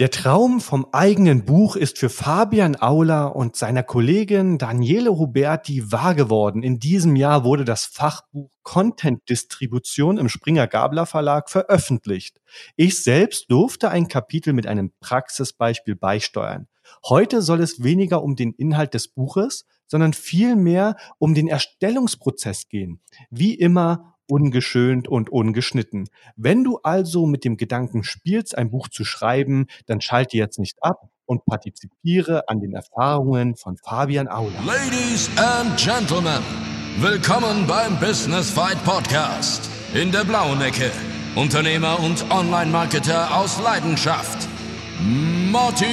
[0.00, 6.14] Der Traum vom eigenen Buch ist für Fabian Auler und seiner Kollegin Daniele Huberti wahr
[6.14, 6.62] geworden.
[6.62, 12.40] In diesem Jahr wurde das Fachbuch Content Distribution im Springer Gabler Verlag veröffentlicht.
[12.76, 16.66] Ich selbst durfte ein Kapitel mit einem Praxisbeispiel beisteuern.
[17.04, 23.02] Heute soll es weniger um den Inhalt des Buches, sondern vielmehr um den Erstellungsprozess gehen.
[23.28, 26.08] Wie immer ungeschönt und ungeschnitten.
[26.36, 30.82] Wenn du also mit dem Gedanken spielst, ein Buch zu schreiben, dann schalte jetzt nicht
[30.82, 34.58] ab und partizipiere an den Erfahrungen von Fabian Aula.
[34.66, 36.42] Ladies and Gentlemen,
[36.98, 39.68] willkommen beim Business Fight Podcast.
[39.94, 40.90] In der blauen Ecke,
[41.36, 44.48] Unternehmer und Online-Marketer aus Leidenschaft,
[45.50, 45.88] Martin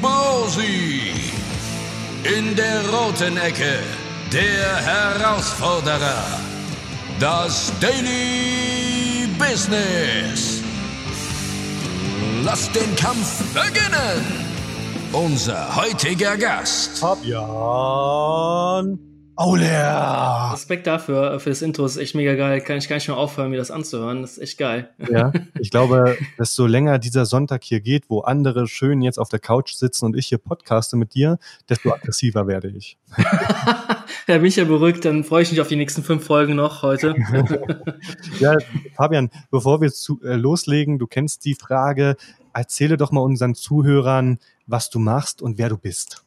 [0.00, 1.12] Bosi.
[2.24, 3.80] In der roten Ecke,
[4.32, 6.53] der Herausforderer
[7.24, 10.62] das Daily Business.
[12.44, 14.20] Lass den Kampf beginnen.
[15.10, 16.98] Unser heutiger Gast.
[16.98, 18.98] Fabian
[19.36, 20.50] Auler.
[20.52, 21.84] Respekt dafür, für das Intro.
[21.84, 22.60] Ist echt mega geil.
[22.60, 24.22] Kann ich gar nicht mehr aufhören, mir das anzuhören.
[24.22, 24.90] Das ist echt geil.
[25.10, 29.40] Ja, ich glaube, desto länger dieser Sonntag hier geht, wo andere schön jetzt auf der
[29.40, 32.96] Couch sitzen und ich hier podcaste mit dir, desto aggressiver werde ich.
[34.28, 35.04] ja, bin ich ja beruhigt.
[35.04, 37.16] Dann freue ich mich auf die nächsten fünf Folgen noch heute.
[38.38, 38.56] ja,
[38.94, 42.16] Fabian, bevor wir zu, äh, loslegen, du kennst die Frage,
[42.52, 46.24] erzähle doch mal unseren Zuhörern, was du machst und wer du bist.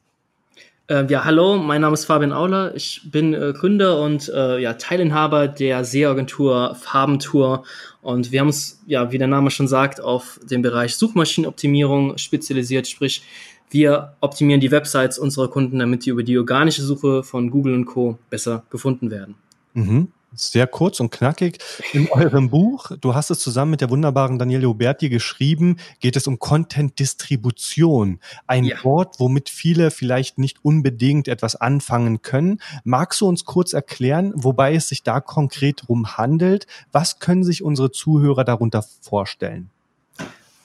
[0.89, 2.73] Äh, ja, hallo, mein Name ist Fabian Auler.
[2.73, 7.65] Ich bin äh, Gründer und äh, ja, Teilinhaber der Seeagentur Farbentour.
[8.01, 12.87] Und wir haben uns, ja, wie der Name schon sagt, auf den Bereich Suchmaschinenoptimierung spezialisiert.
[12.87, 13.21] Sprich,
[13.69, 17.85] wir optimieren die Websites unserer Kunden, damit die über die organische Suche von Google und
[17.85, 18.17] Co.
[18.29, 19.35] besser gefunden werden.
[19.73, 20.07] Mhm
[20.39, 21.59] sehr kurz und knackig.
[21.93, 26.27] In eurem Buch, du hast es zusammen mit der wunderbaren Daniele Huberti geschrieben, geht es
[26.27, 28.19] um Content-Distribution.
[28.45, 28.83] Ein ja.
[28.83, 32.61] Wort, womit viele vielleicht nicht unbedingt etwas anfangen können.
[32.83, 36.67] Magst du uns kurz erklären, wobei es sich da konkret drum handelt?
[36.91, 39.69] Was können sich unsere Zuhörer darunter vorstellen?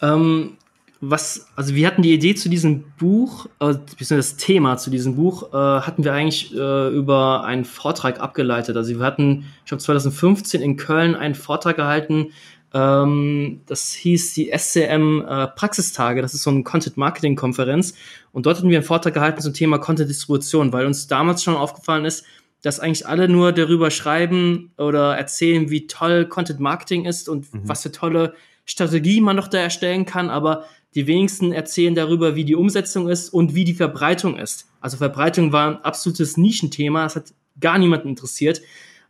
[0.00, 0.56] Ähm,
[1.04, 5.16] was, also wir hatten die Idee zu diesem Buch, äh, beziehungsweise das Thema zu diesem
[5.16, 8.76] Buch, äh, hatten wir eigentlich äh, über einen Vortrag abgeleitet.
[8.76, 12.28] Also wir hatten, ich glaube 2015 in Köln einen Vortrag gehalten,
[12.72, 17.94] ähm, das hieß die SCM äh, Praxistage, das ist so eine Content-Marketing-Konferenz.
[18.30, 22.04] Und dort hatten wir einen Vortrag gehalten zum Thema Content-Distribution, weil uns damals schon aufgefallen
[22.04, 22.24] ist,
[22.62, 27.62] dass eigentlich alle nur darüber schreiben oder erzählen, wie toll Content Marketing ist und mhm.
[27.64, 32.44] was für tolle Strategie man noch da erstellen kann, aber die wenigsten erzählen darüber, wie
[32.44, 34.69] die Umsetzung ist und wie die Verbreitung ist.
[34.80, 38.60] Also Verbreitung war ein absolutes Nischenthema, das hat gar niemanden interessiert.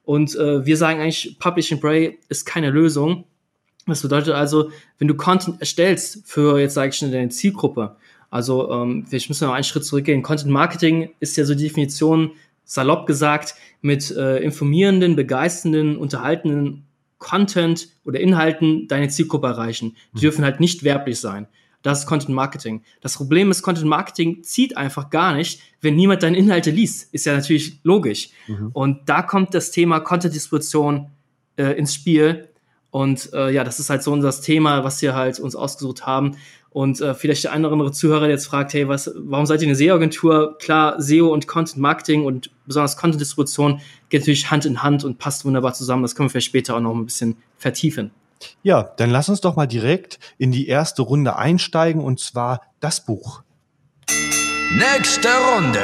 [0.05, 3.25] Und äh, wir sagen eigentlich, Publish and Pray ist keine Lösung.
[3.87, 7.97] Das bedeutet also, wenn du Content erstellst für, jetzt sage ich schon, deine Zielgruppe,
[8.31, 10.23] also ähm, ich muss noch einen Schritt zurückgehen.
[10.23, 12.33] Content Marketing ist ja so die Definition,
[12.65, 16.85] salopp gesagt, mit äh, informierenden, begeisternden, unterhaltenden
[17.19, 19.97] Content oder Inhalten deine Zielgruppe erreichen.
[20.13, 20.21] Die mhm.
[20.21, 21.47] dürfen halt nicht werblich sein.
[21.83, 22.83] Das ist Content Marketing.
[23.01, 27.13] Das Problem ist, Content Marketing zieht einfach gar nicht, wenn niemand deine Inhalte liest.
[27.13, 28.31] Ist ja natürlich logisch.
[28.47, 28.71] Mhm.
[28.73, 31.11] Und da kommt das Thema Content Distribution
[31.57, 32.49] äh, ins Spiel.
[32.91, 36.37] Und äh, ja, das ist halt so unser Thema, was wir halt uns ausgesucht haben.
[36.71, 39.77] Und äh, vielleicht der andere Zuhörer, der jetzt fragt, hey, was, warum seid ihr eine
[39.77, 40.57] SEO-Agentur?
[40.59, 45.19] Klar, SEO und Content Marketing und besonders Content Distribution geht natürlich Hand in Hand und
[45.19, 46.03] passt wunderbar zusammen.
[46.03, 48.11] Das können wir vielleicht später auch noch ein bisschen vertiefen.
[48.63, 53.05] Ja, dann lass uns doch mal direkt in die erste Runde einsteigen und zwar das
[53.05, 53.43] Buch.
[54.75, 55.83] Nächste Runde.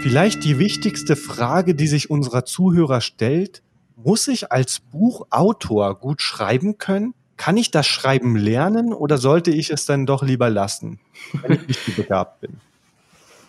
[0.00, 3.62] Vielleicht die wichtigste Frage, die sich unserer Zuhörer stellt.
[3.96, 7.14] Muss ich als Buchautor gut schreiben können?
[7.36, 11.00] Kann ich das Schreiben lernen oder sollte ich es dann doch lieber lassen,
[11.42, 12.60] wenn ich nicht begabt bin?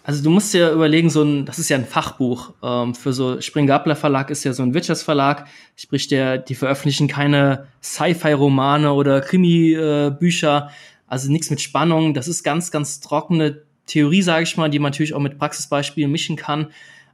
[0.08, 2.54] Also du musst dir überlegen, so ein, das ist ja ein Fachbuch.
[2.62, 5.48] Ähm, für so Spring-Gabler Verlag ist ja so ein Wirtschaftsverlag.
[5.76, 10.70] Sprich, der, die veröffentlichen keine Sci-Fi-Romane oder Krimi-Bücher.
[11.08, 12.14] also nichts mit Spannung.
[12.14, 16.12] Das ist ganz, ganz trockene Theorie, sage ich mal, die man natürlich auch mit Praxisbeispielen
[16.12, 16.68] mischen kann.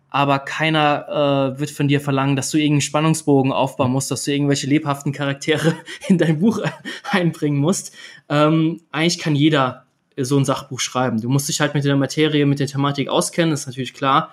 [0.10, 4.34] Aber keiner äh, wird von dir verlangen, dass du irgendeinen Spannungsbogen aufbauen musst, dass du
[4.34, 5.76] irgendwelche lebhaften Charaktere
[6.10, 6.60] in dein Buch
[7.10, 7.96] einbringen musst.
[8.28, 9.86] Ähm, eigentlich kann jeder
[10.18, 11.22] so ein Sachbuch schreiben.
[11.22, 14.32] Du musst dich halt mit der Materie, mit der Thematik auskennen, ist natürlich klar.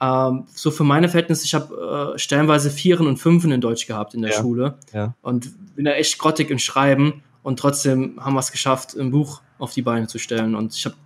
[0.00, 4.14] Ähm, so für meine Verhältnisse, ich habe äh, stellenweise Vieren und Fünfen in Deutsch gehabt
[4.14, 5.14] in der ja, Schule ja.
[5.22, 9.40] und bin da echt grottig im Schreiben und trotzdem haben wir es geschafft, ein Buch
[9.58, 10.54] auf die Beine zu stellen.
[10.54, 10.96] Und ich habe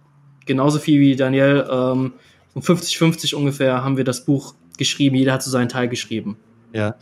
[0.46, 2.14] genauso viel wie Daniel, ähm,
[2.54, 5.16] um 50-50 ungefähr, haben wir das Buch geschrieben.
[5.16, 6.36] Jeder hat so seinen Teil geschrieben.
[6.72, 6.96] Ja,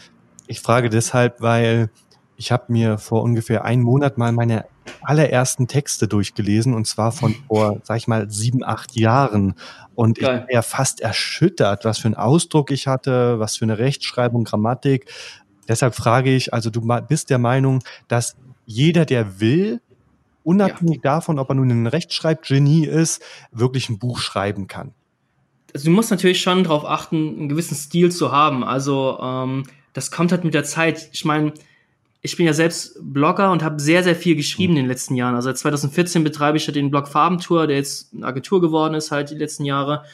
[0.47, 1.91] ich frage deshalb, weil
[2.39, 4.65] ich habe mir vor ungefähr einem Monat mal meine
[5.03, 9.55] allerersten Texte durchgelesen und zwar von vor, sag ich mal, sieben, acht Jahren.
[9.97, 10.37] Und Geil.
[10.37, 14.45] ich war ja fast erschüttert, was für einen Ausdruck ich hatte, was für eine Rechtschreibung,
[14.45, 15.07] Grammatik.
[15.67, 19.81] Deshalb frage ich, also du bist der Meinung, dass jeder, der will,
[20.45, 21.15] unabhängig ja.
[21.15, 23.21] davon, ob er nun ein Rechtschreibgenie ist,
[23.51, 24.95] wirklich ein Buch schreiben kann.
[25.75, 28.63] Also du musst natürlich schon darauf achten, einen gewissen Stil zu haben.
[28.63, 31.11] Also ähm, das kommt halt mit der Zeit.
[31.13, 31.53] Ich meine,
[32.29, 35.35] ich bin ja selbst Blogger und habe sehr, sehr viel geschrieben in den letzten Jahren.
[35.35, 39.11] Also seit 2014 betreibe ich ja den Blog Farbentour, der jetzt eine Agentur geworden ist
[39.11, 40.05] halt die letzten Jahre.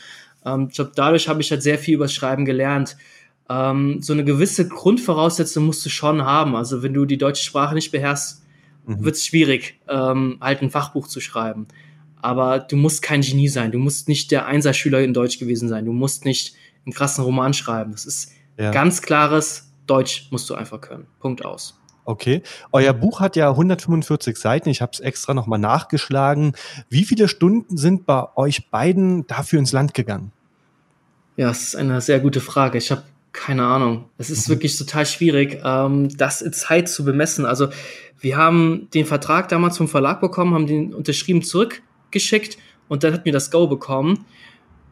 [0.44, 2.96] Ähm, ich glaube, dadurch habe ich halt sehr viel über Schreiben gelernt.
[3.50, 6.54] Ähm, so eine gewisse Grundvoraussetzung musst du schon haben.
[6.54, 8.44] Also wenn du die deutsche Sprache nicht beherrschst,
[8.86, 9.04] mhm.
[9.04, 11.66] wird es schwierig, ähm, halt ein Fachbuch zu schreiben.
[12.22, 13.72] Aber du musst kein Genie sein.
[13.72, 15.84] Du musst nicht der Einserschüler in Deutsch gewesen sein.
[15.84, 16.54] Du musst nicht
[16.86, 17.90] einen krassen Roman schreiben.
[17.90, 18.70] Das ist ja.
[18.70, 21.08] ganz klares Deutsch musst du einfach können.
[21.18, 21.78] Punkt aus.
[22.04, 22.42] Okay.
[22.72, 24.68] Euer Buch hat ja 145 Seiten.
[24.68, 26.52] Ich habe es extra nochmal nachgeschlagen.
[26.90, 30.32] Wie viele Stunden sind bei euch beiden dafür ins Land gegangen?
[31.36, 32.78] Ja, das ist eine sehr gute Frage.
[32.78, 33.02] Ich habe
[33.32, 34.04] keine Ahnung.
[34.16, 34.52] Es ist mhm.
[34.52, 37.44] wirklich total schwierig, ähm, das in Zeit zu bemessen.
[37.44, 37.68] Also
[38.20, 42.58] wir haben den Vertrag damals vom Verlag bekommen, haben den unterschrieben zurückgeschickt
[42.88, 44.24] und dann hat mir das Go bekommen.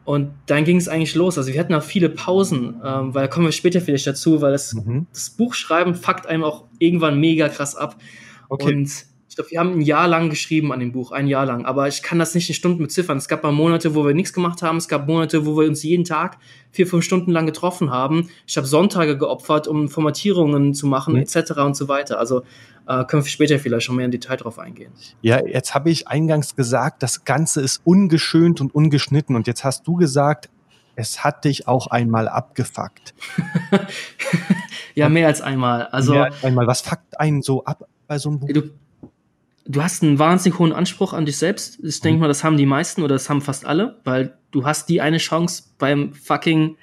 [0.05, 1.37] Und dann ging es eigentlich los.
[1.37, 4.51] Also wir hatten auch viele Pausen, ähm, weil da kommen wir später vielleicht dazu, weil
[4.51, 5.07] das, mhm.
[5.13, 7.95] das Buchschreiben fuckt einem auch irgendwann mega krass ab.
[8.49, 8.75] Okay.
[8.75, 11.65] Und ich glaube, wir haben ein Jahr lang geschrieben an dem Buch, ein Jahr lang.
[11.65, 13.17] Aber ich kann das nicht in Stunden beziffern.
[13.17, 14.77] Es gab mal Monate, wo wir nichts gemacht haben.
[14.77, 16.37] Es gab Monate, wo wir uns jeden Tag
[16.69, 18.29] vier, fünf Stunden lang getroffen haben.
[18.45, 21.21] Ich habe Sonntage geopfert, um Formatierungen zu machen, mhm.
[21.21, 21.53] etc.
[21.65, 22.19] und so weiter.
[22.19, 22.43] Also
[22.87, 24.91] äh, können wir später vielleicht schon mehr in Detail drauf eingehen.
[25.23, 29.35] Ja, jetzt habe ich eingangs gesagt, das Ganze ist ungeschönt und ungeschnitten.
[29.35, 30.51] Und jetzt hast du gesagt,
[30.95, 33.15] es hat dich auch einmal abgefuckt.
[34.93, 35.87] ja, mehr als einmal.
[35.87, 36.67] Also, mehr als einmal.
[36.67, 38.49] Was fuckt einen so ab bei so einem Buch?
[38.53, 38.69] Du,
[39.65, 41.79] du hast einen wahnsinnig hohen Anspruch an dich selbst.
[41.83, 42.21] Ich denke mhm.
[42.21, 45.17] mal, das haben die meisten oder das haben fast alle, weil du hast die eine
[45.17, 46.77] Chance beim fucking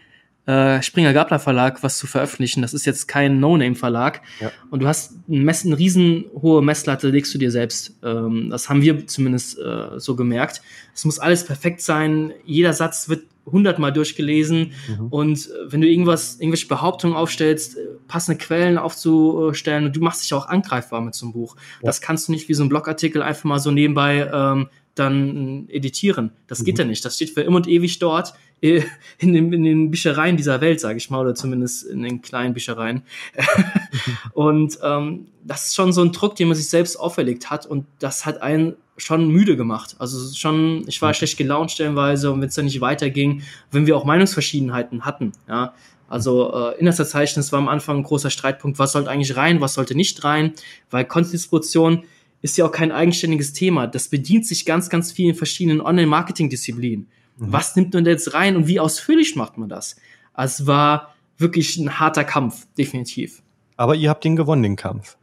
[0.47, 2.63] äh, Springer Gabler Verlag was zu veröffentlichen.
[2.63, 4.23] Das ist jetzt kein No-Name-Verlag.
[4.41, 4.51] Ja.
[4.71, 7.97] Und du hast ein Mess, eine riesen hohe Messlatte, legst du dir selbst.
[8.03, 10.63] Ähm, das haben wir zumindest äh, so gemerkt.
[10.95, 12.33] Es muss alles perfekt sein.
[12.45, 14.73] Jeder Satz wird hundertmal durchgelesen.
[14.89, 15.07] Mhm.
[15.09, 20.23] Und äh, wenn du irgendwas, irgendwelche Behauptungen aufstellst, äh, passende Quellen aufzustellen und du machst
[20.23, 21.57] dich auch angreifbar mit so einem Buch.
[21.57, 21.87] Ja.
[21.87, 26.33] Das kannst du nicht wie so ein Blogartikel einfach mal so nebenbei ähm, dann editieren.
[26.47, 26.81] Das geht mhm.
[26.81, 27.05] ja nicht.
[27.05, 30.99] Das steht für immer und ewig dort in den, in den Büchereien dieser Welt, sage
[30.99, 33.03] ich mal, oder zumindest in den kleinen Büchereien.
[34.33, 37.87] und ähm, das ist schon so ein Druck, den man sich selbst auferlegt hat und
[37.99, 39.97] das hat einen schon müde gemacht.
[39.99, 43.97] Also schon, ich war schlecht gelaunt stellenweise und wenn es dann nicht weiterging, wenn wir
[43.97, 45.75] auch Meinungsverschiedenheiten hatten, ja,
[46.11, 49.95] also äh, Inhaltsverzeichnis war am Anfang ein großer Streitpunkt, was sollte eigentlich rein, was sollte
[49.95, 50.55] nicht rein,
[50.91, 52.03] weil Kondistribution
[52.43, 53.87] ist ja auch kein eigenständiges Thema.
[53.87, 57.07] Das bedient sich ganz, ganz vielen verschiedenen Online-Marketing-Disziplinen.
[57.41, 57.53] Mhm.
[57.53, 59.97] Was nimmt man da jetzt rein und wie ausführlich macht man das?
[60.37, 63.43] Es war wirklich ein harter Kampf, definitiv.
[63.77, 65.17] Aber ihr habt ihn gewonnen, den Kampf.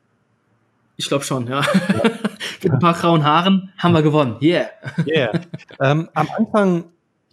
[0.96, 1.62] Ich glaube schon, ja.
[1.62, 2.02] ja.
[2.64, 4.38] Mit ein paar grauen Haaren haben wir gewonnen.
[4.42, 4.70] Yeah.
[5.06, 5.42] Yeah.
[5.80, 6.86] Ähm, am Anfang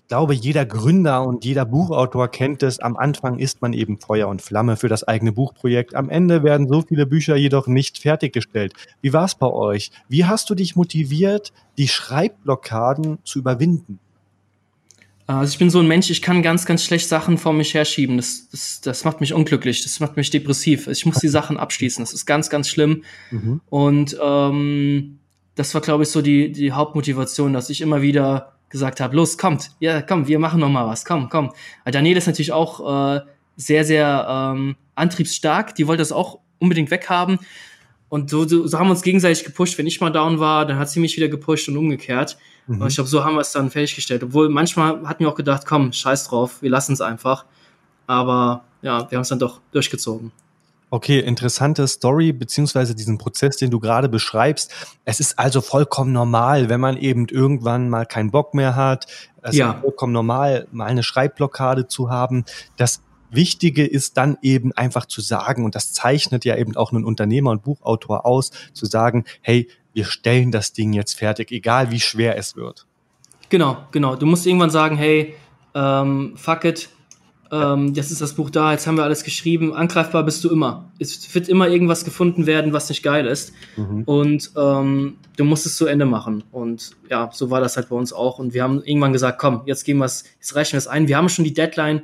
[0.05, 2.79] ich glaube, jeder Gründer und jeder Buchautor kennt es.
[2.79, 5.95] Am Anfang ist man eben Feuer und Flamme für das eigene Buchprojekt.
[5.95, 8.75] Am Ende werden so viele Bücher jedoch nicht fertiggestellt.
[9.01, 9.93] Wie war es bei euch?
[10.07, 13.99] Wie hast du dich motiviert, die Schreibblockaden zu überwinden?
[15.26, 18.19] Also ich bin so ein Mensch, ich kann ganz, ganz schlecht Sachen vor mich herschieben.
[18.19, 20.87] Das, das, das macht mich unglücklich, das macht mich depressiv.
[20.87, 22.02] Ich muss die Sachen abschließen.
[22.02, 23.04] Das ist ganz, ganz schlimm.
[23.31, 23.61] Mhm.
[23.71, 25.19] Und ähm,
[25.54, 29.38] das war, glaube ich, so die, die Hauptmotivation, dass ich immer wieder gesagt habe, los,
[29.38, 31.52] kommt, ja, komm, wir machen noch mal was, komm, komm.
[31.85, 33.21] Daniela ist natürlich auch äh,
[33.57, 37.38] sehr, sehr ähm, antriebsstark, die wollte das auch unbedingt weghaben.
[38.14, 39.76] Und so, so, so haben wir uns gegenseitig gepusht.
[39.76, 42.37] Wenn ich mal down war, dann hat sie mich wieder gepusht und umgekehrt.
[42.68, 42.80] Mhm.
[42.80, 44.23] Und ich glaube, so haben wir es dann fertiggestellt.
[44.23, 47.44] Obwohl manchmal hatten wir auch gedacht, komm, scheiß drauf, wir lassen es einfach.
[48.06, 50.30] Aber ja, wir haben es dann doch durchgezogen.
[50.90, 54.73] Okay, interessante Story, beziehungsweise diesen Prozess, den du gerade beschreibst.
[55.04, 59.06] Es ist also vollkommen normal, wenn man eben irgendwann mal keinen Bock mehr hat.
[59.42, 59.73] Es ja.
[59.73, 62.44] ist vollkommen normal, mal eine Schreibblockade zu haben.
[62.76, 63.00] Das
[63.35, 67.50] Wichtige ist dann eben einfach zu sagen, und das zeichnet ja eben auch einen Unternehmer
[67.50, 72.37] und Buchautor aus, zu sagen, hey, wir stellen das Ding jetzt fertig, egal wie schwer
[72.37, 72.87] es wird.
[73.49, 74.17] Genau, genau.
[74.17, 75.35] Du musst irgendwann sagen, hey,
[75.75, 76.88] ähm, fuck it,
[77.55, 80.91] ähm, jetzt ist das Buch da, jetzt haben wir alles geschrieben, angreifbar bist du immer.
[80.99, 83.53] Es wird immer irgendwas gefunden werden, was nicht geil ist.
[83.76, 84.03] Mhm.
[84.05, 86.43] Und ähm, du musst es zu Ende machen.
[86.50, 88.38] Und ja, so war das halt bei uns auch.
[88.38, 91.07] Und wir haben irgendwann gesagt, komm, jetzt gehen wir es, jetzt reichen wir es ein.
[91.07, 92.03] Wir haben schon die Deadline,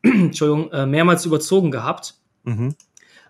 [0.02, 2.14] Entschuldigung, äh, mehrmals überzogen gehabt.
[2.44, 2.74] Mhm.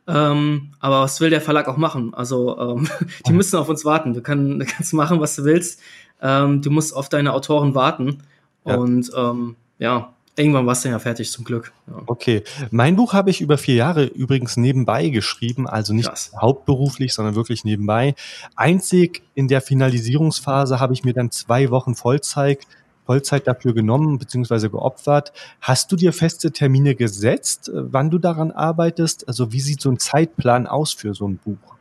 [0.06, 2.14] Ähm, aber was will der Verlag auch machen?
[2.14, 2.88] Also ähm,
[3.26, 4.14] die müssen auf uns warten.
[4.14, 5.80] Du, kann, du kannst machen, was du willst.
[6.22, 8.22] Ähm, du musst auf deine Autoren warten.
[8.64, 8.76] Ja.
[8.76, 11.72] Und ähm, ja, irgendwann warst du ja fertig, zum Glück.
[11.86, 12.02] Ja.
[12.06, 12.42] Okay.
[12.70, 16.32] Mein Buch habe ich über vier Jahre übrigens nebenbei geschrieben, also nicht Krass.
[16.40, 18.14] hauptberuflich, sondern wirklich nebenbei.
[18.56, 22.66] Einzig in der Finalisierungsphase habe ich mir dann zwei Wochen Vollzeit
[23.07, 24.69] Vollzeit dafür genommen bzw.
[24.69, 25.33] geopfert.
[25.61, 29.26] Hast du dir feste Termine gesetzt, äh, wann du daran arbeitest?
[29.28, 31.76] Also wie sieht so ein Zeitplan aus für so ein Buch?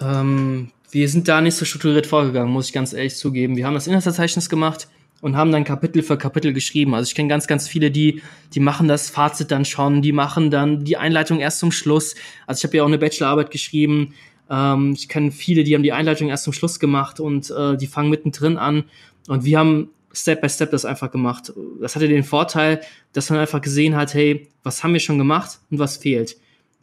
[0.00, 3.56] Ähm, wir sind da nicht so strukturiert vorgegangen, muss ich ganz ehrlich zugeben.
[3.56, 4.88] Wir haben das Inhaltsverzeichnis gemacht
[5.20, 6.94] und haben dann Kapitel für Kapitel geschrieben.
[6.94, 8.22] Also ich kenne ganz, ganz viele, die,
[8.54, 12.14] die machen das Fazit dann schon, die machen dann die Einleitung erst zum Schluss.
[12.46, 14.14] Also ich habe ja auch eine Bachelorarbeit geschrieben.
[14.48, 17.86] Ähm, ich kenne viele, die haben die Einleitung erst zum Schluss gemacht und äh, die
[17.86, 18.84] fangen mittendrin an.
[19.28, 21.52] Und wir haben Step by Step das einfach gemacht.
[21.80, 22.80] Das hatte den Vorteil,
[23.12, 26.36] dass man einfach gesehen hat, hey, was haben wir schon gemacht und was fehlt.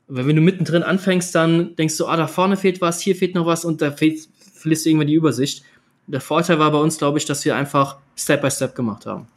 [0.08, 3.36] Weil wenn du mittendrin anfängst, dann denkst du, ah, da vorne fehlt was, hier fehlt
[3.36, 5.64] noch was und da fehlt, verlierst du irgendwann die Übersicht.
[6.08, 9.28] Der Vorteil war bei uns, glaube ich, dass wir einfach Step by Step gemacht haben.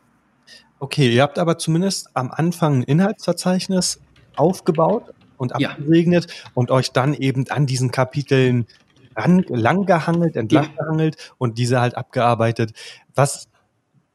[0.79, 4.01] Okay, ihr habt aber zumindest am Anfang ein Inhaltsverzeichnis
[4.37, 6.51] aufgebaut und abgesegnet ja.
[6.55, 8.67] und euch dann eben an diesen Kapiteln
[9.49, 10.71] lang gehangelt, entlang ja.
[10.79, 12.73] gehangelt und diese halt abgearbeitet.
[13.15, 13.50] Was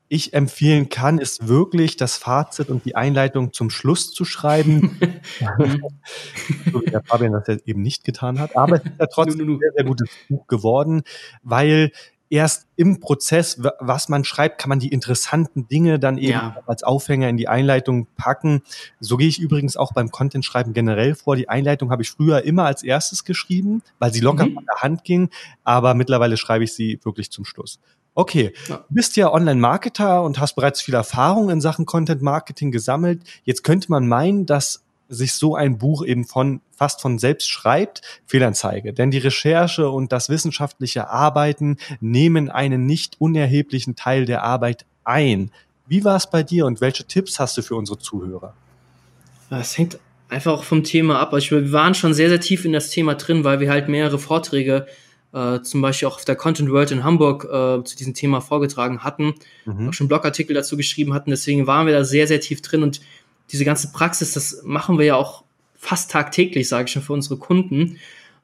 [0.07, 4.99] ich empfehlen kann, ist wirklich das Fazit und die Einleitung zum Schluss zu schreiben.
[6.71, 8.55] so wie der Fabian das ja eben nicht getan hat.
[8.55, 11.03] Aber es ist ja trotzdem ein sehr, sehr gutes Buch geworden,
[11.43, 11.91] weil
[12.29, 16.57] erst im Prozess, was man schreibt, kann man die interessanten Dinge dann eben ja.
[16.65, 18.61] als Aufhänger in die Einleitung packen.
[18.99, 21.35] So gehe ich übrigens auch beim Content-Schreiben generell vor.
[21.35, 24.55] Die Einleitung habe ich früher immer als erstes geschrieben, weil sie locker mhm.
[24.55, 25.29] von der Hand ging,
[25.63, 27.79] aber mittlerweile schreibe ich sie wirklich zum Schluss.
[28.15, 28.77] Okay, ja.
[28.77, 33.21] du bist ja Online-Marketer und hast bereits viel Erfahrung in Sachen Content-Marketing gesammelt.
[33.43, 38.01] Jetzt könnte man meinen, dass sich so ein Buch eben von fast von selbst schreibt,
[38.25, 38.93] Fehlanzeige.
[38.93, 45.51] Denn die Recherche und das wissenschaftliche Arbeiten nehmen einen nicht unerheblichen Teil der Arbeit ein.
[45.85, 48.53] Wie war es bei dir und welche Tipps hast du für unsere Zuhörer?
[49.49, 51.33] Es hängt einfach vom Thema ab.
[51.33, 54.17] Also wir waren schon sehr, sehr tief in das Thema drin, weil wir halt mehrere
[54.17, 54.87] Vorträge
[55.35, 59.03] äh, zum Beispiel auch auf der Content World in Hamburg äh, zu diesem Thema vorgetragen
[59.03, 59.33] hatten,
[59.65, 59.89] mhm.
[59.89, 61.29] auch schon Blogartikel dazu geschrieben hatten.
[61.29, 63.01] Deswegen waren wir da sehr, sehr tief drin und
[63.51, 65.43] diese ganze Praxis, das machen wir ja auch
[65.75, 67.97] fast tagtäglich, sage ich schon, für unsere Kunden.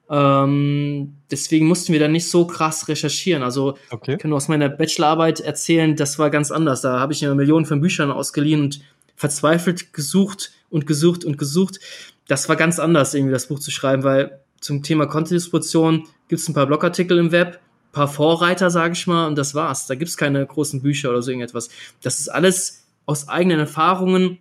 [0.09, 3.41] Ähm, deswegen mussten wir da nicht so krass recherchieren.
[3.41, 4.13] Also okay.
[4.13, 6.81] ich kann nur aus meiner Bachelorarbeit erzählen, das war ganz anders.
[6.81, 8.81] Da habe ich mir Millionen von Büchern ausgeliehen und
[9.15, 11.79] verzweifelt gesucht und gesucht und gesucht.
[12.27, 16.47] Das war ganz anders, irgendwie das Buch zu schreiben, weil zum Thema Content-Distribution gibt es
[16.47, 19.87] ein paar Blogartikel im Web, ein paar Vorreiter, sage ich mal, und das war's.
[19.87, 21.69] Da gibt es keine großen Bücher oder so irgendetwas.
[22.01, 24.37] Das ist alles aus eigenen Erfahrungen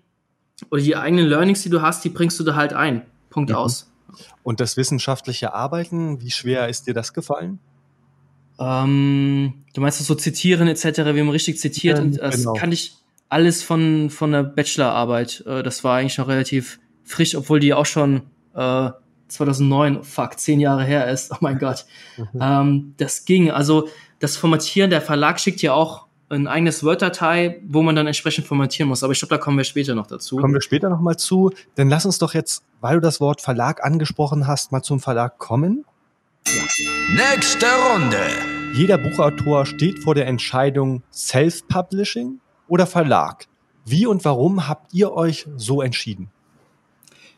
[0.71, 3.03] oder die eigenen Learnings, die du hast, die bringst du da halt ein.
[3.31, 3.57] Punkt mhm.
[3.57, 3.91] aus.
[4.43, 7.59] Und das wissenschaftliche Arbeiten, wie schwer ist dir das gefallen?
[8.59, 10.85] Ähm, du meinst das so zitieren etc.,
[11.15, 11.99] wie man richtig zitiert.
[11.99, 12.53] Und das genau.
[12.53, 12.95] kann ich
[13.29, 15.45] alles von, von der Bachelorarbeit.
[15.47, 18.23] Äh, das war eigentlich noch relativ frisch, obwohl die auch schon
[18.55, 18.91] äh,
[19.30, 21.32] 2009, fuck, zehn Jahre her ist.
[21.32, 21.87] Oh mein Gott.
[22.16, 22.40] Mhm.
[22.40, 23.50] Ähm, das ging.
[23.50, 28.46] Also das Formatieren, der Verlag schickt ja auch ein eigenes Word-Datei, wo man dann entsprechend
[28.46, 29.02] formatieren muss.
[29.02, 30.37] Aber ich glaube, da kommen wir später noch dazu.
[30.37, 31.50] Kommen wir später noch mal zu.
[31.75, 35.38] Dann lass uns doch jetzt, weil du das Wort Verlag angesprochen hast, mal zum Verlag
[35.38, 35.84] kommen.
[36.46, 36.62] Ja.
[37.34, 38.20] Nächste Runde.
[38.72, 43.46] Jeder Buchautor steht vor der Entscheidung Self-Publishing oder Verlag.
[43.84, 46.30] Wie und warum habt ihr euch so entschieden?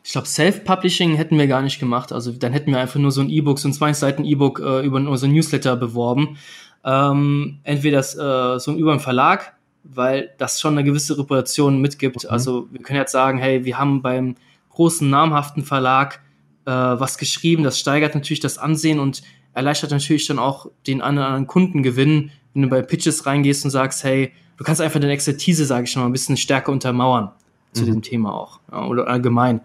[0.05, 2.13] Ich glaube, Self-Publishing hätten wir gar nicht gemacht.
[2.13, 4.85] Also dann hätten wir einfach nur so ein E-Book, so ein 20 Seiten E-Book äh,
[4.85, 6.39] über so ein Newsletter beworben.
[6.85, 9.55] Ähm, entweder das, äh, so über einen Verlag,
[9.85, 12.25] weil das schon eine gewisse Reputation mitgibt.
[12.25, 12.31] Mhm.
[12.31, 14.35] Also wir können jetzt sagen, hey, wir haben beim
[14.71, 16.21] großen namhaften Verlag
[16.65, 17.63] äh, was geschrieben.
[17.63, 19.23] Das steigert natürlich das Ansehen und
[19.55, 24.33] erleichtert natürlich dann auch den anderen Kundengewinn, wenn du bei Pitches reingehst und sagst, hey,
[24.57, 27.31] du kannst einfach deine Expertise, sage ich schon mal, ein bisschen stärker untermauern
[27.73, 27.87] zu mhm.
[27.87, 29.61] dem Thema auch ja, oder allgemein.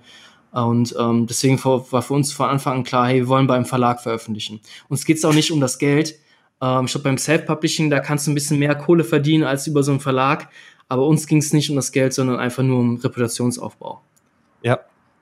[0.63, 4.01] Und ähm, deswegen war für uns von Anfang an klar, hey, wir wollen beim Verlag
[4.01, 4.59] veröffentlichen.
[4.89, 6.15] Uns geht es auch nicht um das Geld.
[6.61, 9.83] Ähm, ich glaube, beim Self-Publishing, da kannst du ein bisschen mehr Kohle verdienen als über
[9.83, 10.49] so einen Verlag.
[10.89, 14.01] Aber uns ging es nicht um das Geld, sondern einfach nur um Reputationsaufbau.
[14.63, 14.79] Ja,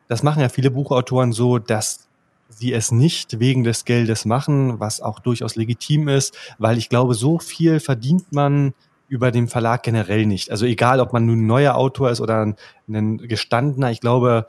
[0.07, 2.07] das machen ja viele Buchautoren so, dass
[2.47, 7.13] sie es nicht wegen des Geldes machen, was auch durchaus legitim ist, weil ich glaube,
[7.13, 8.73] so viel verdient man
[9.09, 10.49] über den Verlag generell nicht.
[10.49, 12.55] Also egal, ob man nun ein neuer Autor ist oder ein,
[12.87, 14.47] ein gestandener, ich glaube,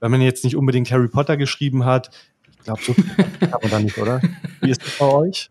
[0.00, 2.10] wenn man jetzt nicht unbedingt Harry Potter geschrieben hat,
[2.50, 4.20] ich glaube, so kann man da nicht, oder?
[4.60, 5.50] Wie ist das bei euch?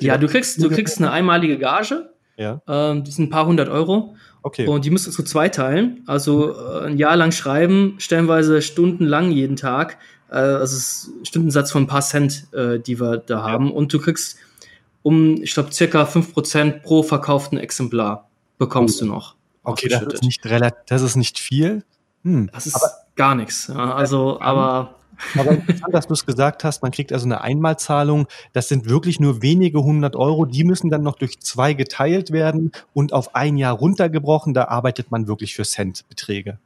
[0.00, 2.10] ja, du kriegst, du kriegst eine einmalige Gage.
[2.36, 2.62] Ja.
[2.66, 4.16] Ähm, die sind ein paar hundert Euro.
[4.42, 4.66] Okay.
[4.66, 6.02] Und die musst du zu zwei teilen.
[6.06, 9.98] Also äh, ein Jahr lang schreiben, stellenweise stundenlang jeden Tag.
[10.30, 13.72] äh, also es ist ein Satz von ein paar Cent, äh, die wir da haben.
[13.72, 14.38] Und du kriegst
[15.02, 19.04] um, ich glaube, circa 5% pro verkauften Exemplar bekommst oh.
[19.04, 19.36] du noch.
[19.62, 21.84] Okay, das ist nicht relativ, das ist nicht viel.
[22.24, 22.50] Hm.
[22.52, 23.68] Das ist aber, gar nichts.
[23.68, 24.96] Ja, also, aber.
[25.38, 28.26] Aber interessant, dass du es gesagt hast, man kriegt also eine Einmalzahlung.
[28.52, 30.44] Das sind wirklich nur wenige hundert Euro.
[30.44, 34.54] Die müssen dann noch durch zwei geteilt werden und auf ein Jahr runtergebrochen.
[34.54, 36.58] Da arbeitet man wirklich für Centbeträge.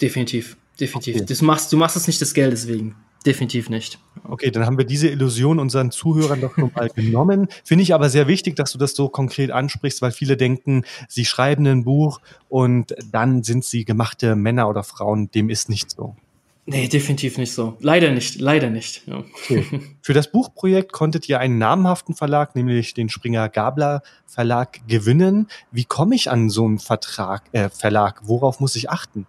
[0.00, 1.14] Definitiv, definitiv.
[1.14, 1.26] Okay.
[1.26, 2.96] Das machst, du machst es nicht des Geldes wegen.
[3.24, 3.98] Definitiv nicht.
[4.24, 7.48] Okay, dann haben wir diese Illusion unseren Zuhörern doch schon mal genommen.
[7.64, 11.24] Finde ich aber sehr wichtig, dass du das so konkret ansprichst, weil viele denken, sie
[11.24, 15.30] schreiben ein Buch und dann sind sie gemachte Männer oder Frauen.
[15.30, 16.16] Dem ist nicht so.
[16.64, 17.76] Nee, definitiv nicht so.
[17.80, 19.06] Leider nicht, leider nicht.
[19.06, 19.18] Ja.
[19.18, 19.66] Okay.
[20.02, 25.48] Für das Buchprojekt konntet ihr einen namhaften Verlag, nämlich den Springer Gabler Verlag, gewinnen.
[25.72, 28.22] Wie komme ich an so einen Vertrag, äh, Verlag?
[28.24, 29.26] Worauf muss ich achten?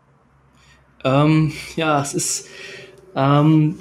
[1.04, 2.48] Ähm, ja, es ist
[3.15, 3.75] ähm,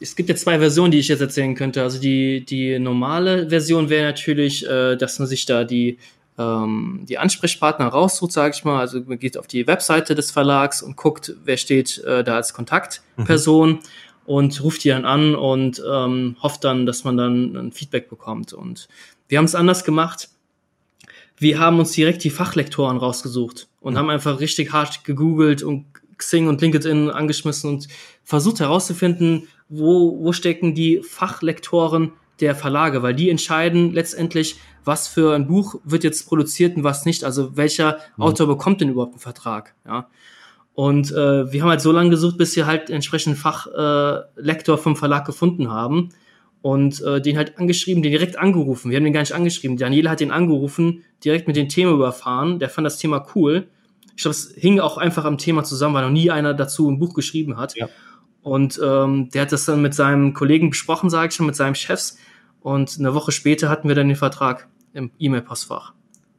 [0.00, 1.82] es gibt ja zwei Versionen, die ich jetzt erzählen könnte.
[1.82, 5.98] Also die, die normale Version wäre natürlich, äh, dass man sich da die,
[6.38, 8.78] ähm, die Ansprechpartner raussucht, sage ich mal.
[8.78, 12.54] Also man geht auf die Webseite des Verlags und guckt, wer steht äh, da als
[12.54, 13.78] Kontaktperson mhm.
[14.26, 18.52] und ruft die dann an und ähm, hofft dann, dass man dann ein Feedback bekommt.
[18.52, 18.88] Und
[19.26, 20.28] wir haben es anders gemacht.
[21.40, 23.98] Wir haben uns direkt die Fachlektoren rausgesucht und mhm.
[23.98, 25.86] haben einfach richtig hart gegoogelt und
[26.18, 27.88] Xing und LinkedIn angeschmissen und
[28.24, 35.34] versucht herauszufinden, wo, wo stecken die Fachlektoren der Verlage, weil die entscheiden letztendlich, was für
[35.34, 37.24] ein Buch wird jetzt produziert und was nicht.
[37.24, 38.24] Also welcher mhm.
[38.24, 39.74] Autor bekommt denn überhaupt einen Vertrag?
[39.86, 40.08] Ja.
[40.74, 44.94] Und äh, wir haben halt so lange gesucht, bis wir halt entsprechenden Fachlektor äh, vom
[44.94, 46.10] Verlag gefunden haben
[46.62, 48.90] und äh, den halt angeschrieben, den direkt angerufen.
[48.90, 49.76] Wir haben den gar nicht angeschrieben.
[49.76, 52.60] Daniela hat den angerufen, direkt mit dem Thema überfahren.
[52.60, 53.66] Der fand das Thema cool
[54.18, 56.98] ich glaube, es hing auch einfach am Thema zusammen, weil noch nie einer dazu ein
[56.98, 57.76] Buch geschrieben hat.
[57.76, 57.88] Ja.
[58.42, 61.76] Und ähm, der hat das dann mit seinem Kollegen besprochen, sage ich schon, mit seinem
[61.76, 62.18] Chefs.
[62.58, 65.92] Und eine Woche später hatten wir dann den Vertrag im E-Mail-Postfach.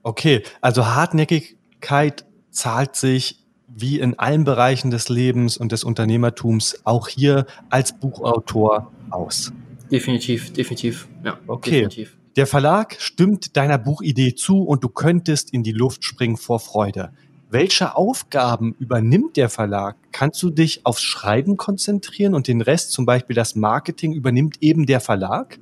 [0.03, 7.07] Okay, also Hartnäckigkeit zahlt sich wie in allen Bereichen des Lebens und des Unternehmertums auch
[7.07, 9.53] hier als Buchautor aus.
[9.89, 11.07] Definitiv, definitiv.
[11.23, 11.83] Ja, okay.
[11.83, 12.17] Definitiv.
[12.35, 17.13] Der Verlag stimmt deiner Buchidee zu und du könntest in die Luft springen vor Freude.
[17.51, 19.95] Welche Aufgaben übernimmt der Verlag?
[20.11, 24.85] Kannst du dich aufs Schreiben konzentrieren und den Rest, zum Beispiel das Marketing, übernimmt eben
[24.85, 25.57] der Verlag?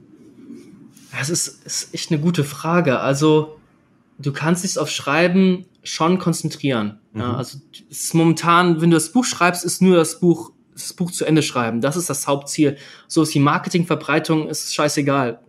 [1.17, 3.00] Das ist, ist echt eine gute Frage.
[3.00, 3.58] Also,
[4.19, 7.00] du kannst dich auf Schreiben schon konzentrieren.
[7.13, 7.21] Mhm.
[7.21, 10.91] Ja, also, es ist momentan, wenn du das Buch schreibst, ist nur das Buch, das
[10.91, 11.80] Buch zu Ende schreiben.
[11.80, 12.78] Das ist das Hauptziel.
[13.08, 15.39] So ist die Marketingverbreitung, ist scheißegal.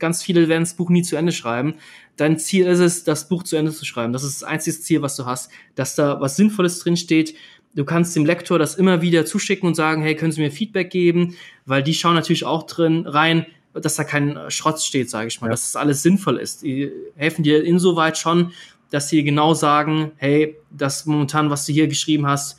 [0.00, 1.74] Ganz viele werden das Buch nie zu Ende schreiben
[2.20, 4.12] dein Ziel ist es, das Buch zu Ende zu schreiben.
[4.12, 7.34] Das ist das einzige Ziel, was du hast, dass da was Sinnvolles drin steht.
[7.74, 10.90] Du kannst dem Lektor das immer wieder zuschicken und sagen, hey, können Sie mir Feedback
[10.90, 11.36] geben?
[11.64, 15.46] Weil die schauen natürlich auch drin rein, dass da kein Schrott steht, sage ich mal,
[15.46, 15.52] ja.
[15.52, 16.62] dass das alles sinnvoll ist.
[16.62, 18.52] Die helfen dir insoweit schon,
[18.90, 22.58] dass sie genau sagen, hey, das momentan, was du hier geschrieben hast,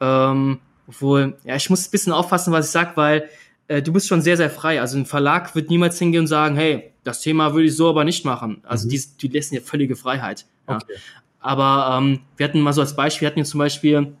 [0.00, 3.28] ähm, obwohl, ja, ich muss ein bisschen aufpassen, was ich sag, weil
[3.68, 4.80] äh, du bist schon sehr, sehr frei.
[4.80, 8.04] Also ein Verlag wird niemals hingehen und sagen, hey, das Thema würde ich so aber
[8.04, 8.62] nicht machen.
[8.64, 8.90] Also mhm.
[8.90, 10.46] die, die lassen ja völlige Freiheit.
[10.68, 10.76] Ja.
[10.76, 10.94] Okay.
[11.40, 14.14] Aber ähm, wir hatten mal so als Beispiel, wir hatten ja zum Beispiel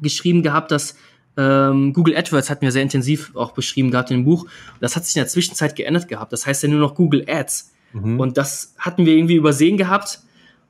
[0.00, 0.96] geschrieben gehabt, dass
[1.36, 4.46] ähm, Google AdWords hatten wir sehr intensiv auch beschrieben gehabt in dem Buch.
[4.80, 6.32] Das hat sich in der Zwischenzeit geändert gehabt.
[6.32, 7.72] Das heißt ja nur noch Google Ads.
[7.92, 8.18] Mhm.
[8.18, 10.20] Und das hatten wir irgendwie übersehen gehabt.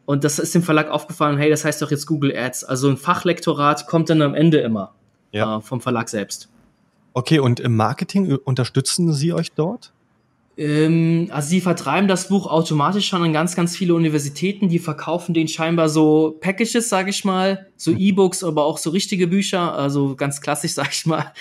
[0.04, 2.64] Und das ist dem Verlag aufgefallen, hey, das heißt doch jetzt Google Ads.
[2.64, 4.94] Also ein Fachlektorat kommt dann am Ende immer
[5.32, 5.56] ja.
[5.56, 6.48] äh, vom Verlag selbst.
[7.12, 9.92] Okay, und im Marketing unterstützen Sie euch dort?
[10.58, 14.68] Ähm, also sie vertreiben das Buch automatisch schon an ganz, ganz viele Universitäten.
[14.68, 17.98] Die verkaufen den scheinbar so Packages, sage ich mal, so mhm.
[17.98, 21.32] E-Books, aber auch so richtige Bücher, also ganz klassisch, sage ich mal.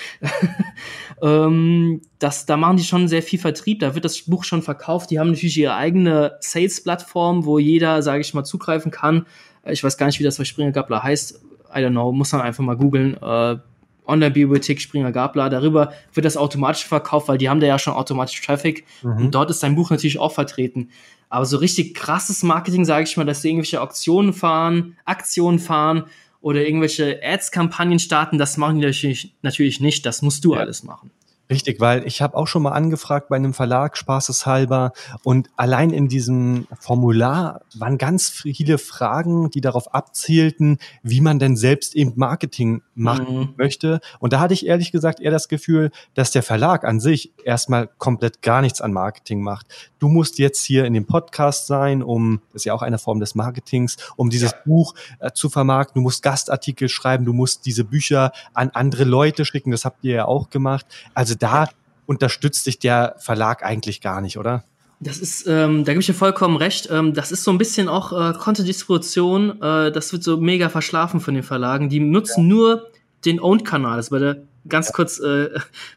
[1.24, 3.80] ähm, das, da machen die schon sehr viel Vertrieb.
[3.80, 5.10] Da wird das Buch schon verkauft.
[5.10, 9.26] Die haben natürlich ihre eigene Sales-Plattform, wo jeder, sage ich mal, zugreifen kann.
[9.66, 11.42] Ich weiß gar nicht, wie das bei Springer Gabler heißt.
[11.76, 13.18] I don't know, muss man einfach mal googeln.
[13.20, 13.58] Äh,
[14.08, 15.50] Online-Bibliothek Springer Gabler.
[15.50, 18.86] Darüber wird das automatisch verkauft, weil die haben da ja schon automatisch Traffic.
[19.04, 19.18] Mhm.
[19.18, 20.90] Und dort ist dein Buch natürlich auch vertreten.
[21.30, 26.06] Aber so richtig krasses Marketing, sage ich mal, dass sie irgendwelche Auktionen fahren, Aktionen fahren
[26.42, 30.06] oder irgendwelche Ads-Kampagnen starten, das machen die natürlich, natürlich nicht.
[30.06, 30.62] Das musst du ja.
[30.62, 31.12] alles machen.
[31.50, 34.92] Richtig, weil ich habe auch schon mal angefragt bei einem Verlag, spaßeshalber,
[35.24, 41.56] und allein in diesem Formular waren ganz viele Fragen, die darauf abzielten, wie man denn
[41.56, 43.54] selbst eben Marketing machen mhm.
[43.58, 44.00] möchte.
[44.20, 47.88] Und da hatte ich ehrlich gesagt eher das Gefühl, dass der Verlag an sich erstmal
[47.98, 49.68] komplett gar nichts an Marketing macht.
[50.00, 53.20] Du musst jetzt hier in dem Podcast sein, um, das ist ja auch eine Form
[53.20, 54.58] des Marketings, um dieses ja.
[54.66, 56.00] Buch äh, zu vermarkten.
[56.00, 59.72] Du musst Gastartikel schreiben, du musst diese Bücher an andere Leute schicken.
[59.72, 60.86] Das habt ihr ja auch gemacht.
[61.14, 61.70] Also da
[62.06, 64.64] unterstützt dich der Verlag eigentlich gar nicht, oder?
[65.00, 66.90] Das ist, ähm, da gebe ich dir vollkommen recht.
[66.92, 69.62] Ähm, das ist so ein bisschen auch äh, Content-Distribution.
[69.62, 71.90] Äh, das wird so mega verschlafen von den Verlagen.
[71.90, 72.48] Die nutzen ja.
[72.48, 72.88] nur
[73.24, 73.94] den Owned-Kanal.
[73.94, 74.94] Also bei der, ganz ja.
[74.94, 75.50] kurz, äh,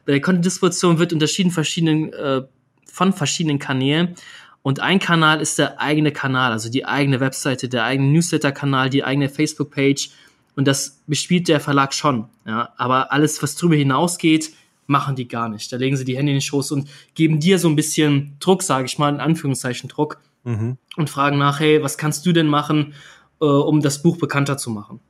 [0.04, 2.42] bei der Content-Distribution wird unterschieden verschiedenen, äh,
[2.84, 4.16] von verschiedenen Kanälen.
[4.62, 9.02] Und ein Kanal ist der eigene Kanal, also die eigene Webseite, der eigene Newsletter-Kanal, die
[9.02, 10.10] eigene Facebook-Page.
[10.56, 12.26] Und das bespielt der Verlag schon.
[12.44, 12.74] Ja?
[12.76, 14.52] Aber alles, was drüber hinausgeht,
[14.90, 15.72] machen die gar nicht.
[15.72, 18.62] Da legen sie die Hände in den Schoß und geben dir so ein bisschen Druck,
[18.62, 20.76] sage ich mal, in Anführungszeichen Druck, mhm.
[20.96, 22.92] und fragen nach, hey, was kannst du denn machen,
[23.40, 25.00] äh, um das Buch bekannter zu machen?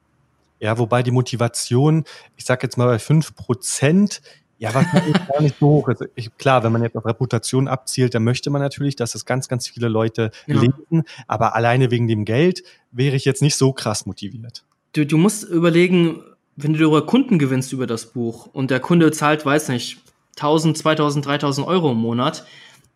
[0.61, 2.05] Ja, wobei die Motivation,
[2.37, 4.21] ich sage jetzt mal bei fünf Prozent,
[4.59, 5.89] ja, wahrscheinlich gar nicht so hoch.
[5.89, 9.25] Also ich, klar, wenn man jetzt auf Reputation abzielt, dann möchte man natürlich, dass es
[9.25, 10.61] ganz, ganz viele Leute ja.
[10.61, 11.05] lesen.
[11.27, 12.63] Aber alleine wegen dem Geld
[12.93, 14.65] wäre ich jetzt nicht so krass motiviert.
[14.93, 16.23] Du, du musst überlegen,
[16.57, 19.99] wenn du darüber Kunden gewinnst über das Buch und der Kunde zahlt, weiß nicht,
[20.37, 22.45] 1000, 2000, 3000 Euro im Monat,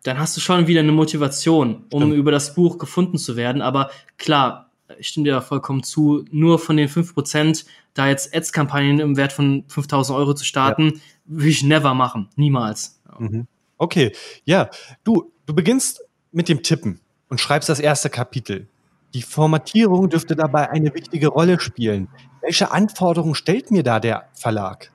[0.03, 2.13] dann hast du schon wieder eine Motivation, um Stimmt.
[2.15, 3.61] über das Buch gefunden zu werden.
[3.61, 8.99] Aber klar, ich stimme dir da vollkommen zu, nur von den 5%, da jetzt Ads-Kampagnen
[8.99, 10.99] im Wert von 5000 Euro zu starten, ja.
[11.25, 12.29] will ich never machen.
[12.35, 13.01] Niemals.
[13.17, 13.47] Mhm.
[13.77, 14.11] Okay,
[14.45, 14.69] ja,
[15.03, 18.67] du, du beginnst mit dem Tippen und schreibst das erste Kapitel.
[19.13, 22.09] Die Formatierung dürfte dabei eine wichtige Rolle spielen.
[22.45, 24.91] Welche Anforderungen stellt mir da der Verlag?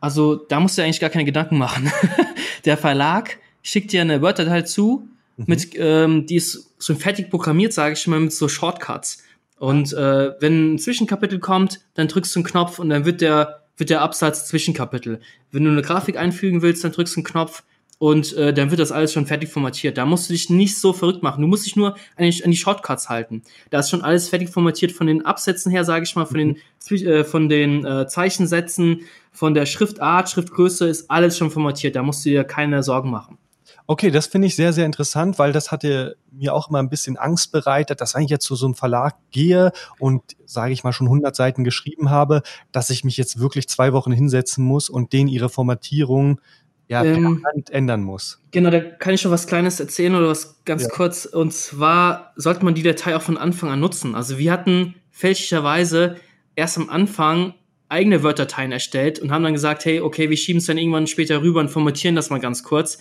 [0.00, 1.92] Also da musst du eigentlich gar keine Gedanken machen.
[2.64, 5.44] der Verlag schickt dir eine Word-Datei zu, mhm.
[5.46, 9.22] mit, ähm, die ist so fertig programmiert, sage ich mal, mit so Shortcuts.
[9.58, 13.64] Und äh, wenn ein Zwischenkapitel kommt, dann drückst du einen Knopf und dann wird der,
[13.76, 15.20] wird der Absatz Zwischenkapitel.
[15.52, 17.64] Wenn du eine Grafik einfügen willst, dann drückst du einen Knopf
[17.98, 19.96] und äh, dann wird das alles schon fertig formatiert.
[19.96, 21.42] Da musst du dich nicht so verrückt machen.
[21.42, 23.42] Du musst dich nur an die, an die Shortcuts halten.
[23.70, 26.56] Da ist schon alles fertig formatiert von den Absätzen her, sage ich mal, von den,
[26.90, 26.96] mhm.
[26.96, 31.96] äh, von den äh, Zeichensätzen, von der Schriftart, Schriftgröße ist alles schon formatiert.
[31.96, 33.38] Da musst du dir keine Sorgen machen.
[33.86, 37.18] Okay, das finde ich sehr, sehr interessant, weil das hatte mir auch immer ein bisschen
[37.18, 40.92] Angst bereitet, dass wenn ich jetzt zu so einem Verlag gehe und, sage ich mal,
[40.94, 45.12] schon 100 Seiten geschrieben habe, dass ich mich jetzt wirklich zwei Wochen hinsetzen muss und
[45.12, 46.40] denen ihre Formatierung
[46.88, 48.40] ja, ähm, ändern muss.
[48.50, 50.88] Genau, da kann ich schon was Kleines erzählen oder was ganz ja.
[50.90, 51.24] kurz.
[51.24, 54.14] Und zwar sollte man die Datei auch von Anfang an nutzen.
[54.14, 56.16] Also wir hatten fälschlicherweise
[56.56, 57.54] erst am Anfang
[57.88, 61.42] eigene Word-Dateien erstellt und haben dann gesagt, hey, okay, wir schieben es dann irgendwann später
[61.42, 62.98] rüber und formatieren das mal ganz kurz.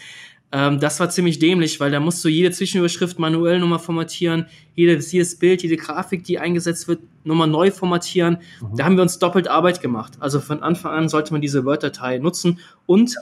[0.52, 5.12] Ähm, das war ziemlich dämlich, weil da musst du jede Zwischenüberschrift manuell nochmal formatieren, jedes,
[5.12, 8.38] jedes Bild, jede Grafik, die eingesetzt wird, nochmal neu formatieren.
[8.62, 8.78] Mhm.
[8.78, 10.14] Da haben wir uns doppelt Arbeit gemacht.
[10.20, 13.16] Also von Anfang an sollte man diese Word-Datei nutzen und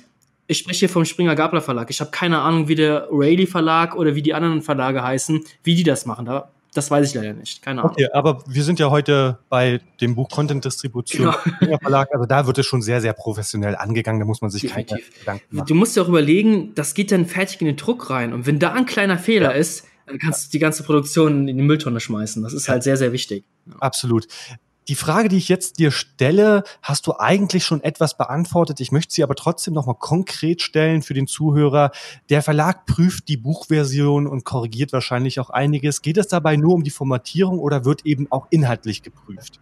[0.52, 1.90] ich spreche hier vom Springer Gabler Verlag.
[1.90, 5.76] Ich habe keine Ahnung, wie der Rayleigh Verlag oder wie die anderen Verlage heißen, wie
[5.76, 6.26] die das machen.
[6.26, 7.62] Da, das weiß ich leider nicht.
[7.62, 7.94] Keine Ahnung.
[7.94, 11.78] Okay, aber wir sind ja heute bei dem Buch Content Distribution genau.
[11.82, 12.10] Verlag.
[12.14, 14.20] Also da wird es schon sehr, sehr professionell angegangen.
[14.20, 14.98] Da muss man sich Definitiv.
[14.98, 15.68] keine Gedanken machen.
[15.68, 18.34] Du musst dir auch überlegen, das geht dann fertig in den Druck rein.
[18.34, 19.58] Und wenn da ein kleiner Fehler ja.
[19.58, 22.44] ist, dann kannst du die ganze Produktion in die Mülltonne schmeißen.
[22.44, 23.46] Das ist halt sehr, sehr wichtig.
[23.80, 24.28] Absolut.
[24.88, 28.80] Die Frage, die ich jetzt dir stelle, hast du eigentlich schon etwas beantwortet.
[28.80, 31.91] Ich möchte sie aber trotzdem nochmal konkret stellen für den Zuhörer.
[32.30, 36.02] Der Verlag prüft die Buchversion und korrigiert wahrscheinlich auch einiges.
[36.02, 39.60] Geht es dabei nur um die Formatierung oder wird eben auch inhaltlich geprüft?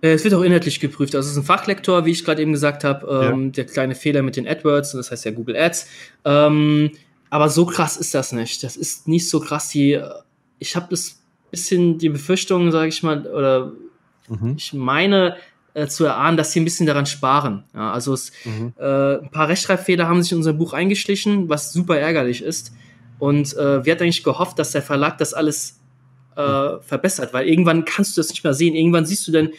[0.00, 1.14] Äh, es wird auch inhaltlich geprüft.
[1.14, 3.50] Also es ist ein Fachlektor, wie ich gerade eben gesagt habe, ähm, ja.
[3.50, 5.86] der kleine Fehler mit den AdWords, das heißt ja Google Ads.
[6.24, 6.92] Ähm,
[7.28, 8.62] aber so krass ist das nicht.
[8.62, 9.68] Das ist nicht so krass.
[9.68, 10.00] Die,
[10.58, 13.72] ich habe das bisschen die Befürchtung, sage ich mal, oder
[14.40, 14.54] Mhm.
[14.56, 15.36] Ich meine
[15.74, 17.64] äh, zu erahnen, dass sie ein bisschen daran sparen.
[17.74, 18.74] Ja, also es, mhm.
[18.78, 22.72] äh, ein paar Rechtschreibfehler haben sich in unser Buch eingeschlichen, was super ärgerlich ist.
[23.18, 25.80] Und äh, wir hatten eigentlich gehofft, dass der Verlag das alles
[26.36, 26.82] äh, mhm.
[26.82, 28.74] verbessert, weil irgendwann kannst du das nicht mehr sehen.
[28.74, 29.50] Irgendwann siehst du dann,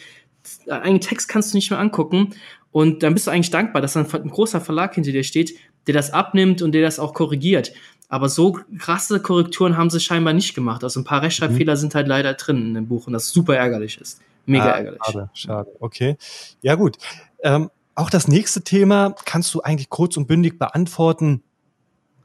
[0.68, 2.34] einen Text kannst du nicht mehr angucken.
[2.72, 5.54] Und dann bist du eigentlich dankbar, dass dann ein großer Verlag hinter dir steht,
[5.86, 7.72] der das abnimmt und der das auch korrigiert.
[8.08, 10.84] Aber so krasse Korrekturen haben sie scheinbar nicht gemacht.
[10.84, 11.78] Also ein paar Rechtschreibfehler mhm.
[11.78, 14.20] sind halt leider drin in dem Buch und das super ärgerlich ist.
[14.46, 15.00] Mega ah, ärgerlich.
[15.04, 15.70] Schade, schade.
[15.80, 16.16] Okay.
[16.62, 16.98] Ja, gut.
[17.42, 21.42] Ähm, auch das nächste Thema kannst du eigentlich kurz und bündig beantworten.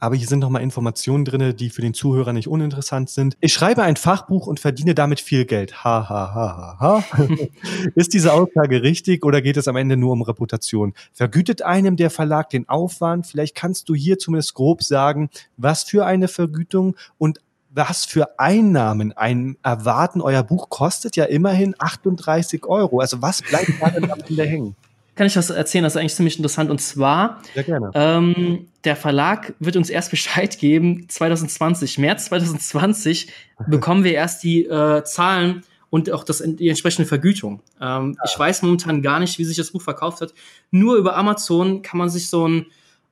[0.01, 3.35] Aber hier sind nochmal Informationen drinne, die für den Zuhörer nicht uninteressant sind.
[3.41, 5.83] Ich schreibe ein Fachbuch und verdiene damit viel Geld.
[5.83, 7.27] Ha, ha, ha, ha, ha.
[7.95, 10.93] Ist diese Aussage richtig oder geht es am Ende nur um Reputation?
[11.11, 13.27] Vergütet einem der Verlag den Aufwand?
[13.27, 19.15] Vielleicht kannst du hier zumindest grob sagen, was für eine Vergütung und was für Einnahmen
[19.15, 20.21] ein erwarten.
[20.21, 22.99] Euer Buch kostet ja immerhin 38 Euro.
[22.99, 24.75] Also was bleibt da denn am Ende hängen?
[25.19, 26.71] kann ich was erzählen, das ist eigentlich ziemlich interessant.
[26.71, 33.27] Und zwar, Ja, ähm, der Verlag wird uns erst Bescheid geben, 2020, März 2020
[33.67, 37.61] bekommen wir erst die äh, Zahlen und auch das, die entsprechende Vergütung.
[37.81, 40.33] Ähm, Ich weiß momentan gar nicht, wie sich das Buch verkauft hat.
[40.71, 42.67] Nur über Amazon kann man sich so einen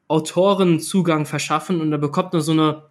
[0.07, 2.83] Autorenzugang verschaffen und da bekommt man so eine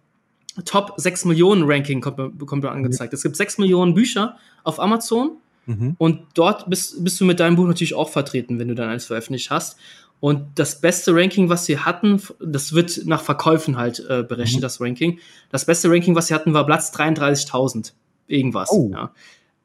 [0.65, 3.13] Top 6 Millionen Ranking kommt, bekommt man angezeigt.
[3.13, 5.31] Es gibt 6 Millionen Bücher auf Amazon
[5.65, 5.95] Mhm.
[5.97, 9.05] und dort bist, bist du mit deinem Buch natürlich auch vertreten, wenn du dann eins
[9.05, 9.77] veröffentlicht hast.
[10.21, 14.61] Und das beste Ranking, was sie hatten, das wird nach Verkäufen halt äh, berechnet, Mhm.
[14.61, 15.19] das Ranking.
[15.51, 17.93] Das beste Ranking, was sie hatten, war Platz 33.000.
[18.27, 18.71] Irgendwas.
[18.71, 18.89] Oh.
[18.93, 19.11] Ja.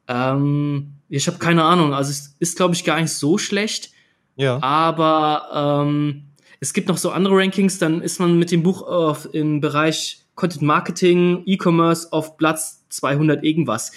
[0.07, 1.93] Ähm, ich habe keine Ahnung.
[1.93, 3.91] Also es ist, glaube ich, gar nicht so schlecht.
[4.35, 4.61] Ja.
[4.61, 6.23] Aber ähm,
[6.59, 10.22] es gibt noch so andere Rankings, dann ist man mit dem Buch auf, im Bereich
[10.35, 13.91] Content Marketing, E-Commerce auf Platz 200 irgendwas.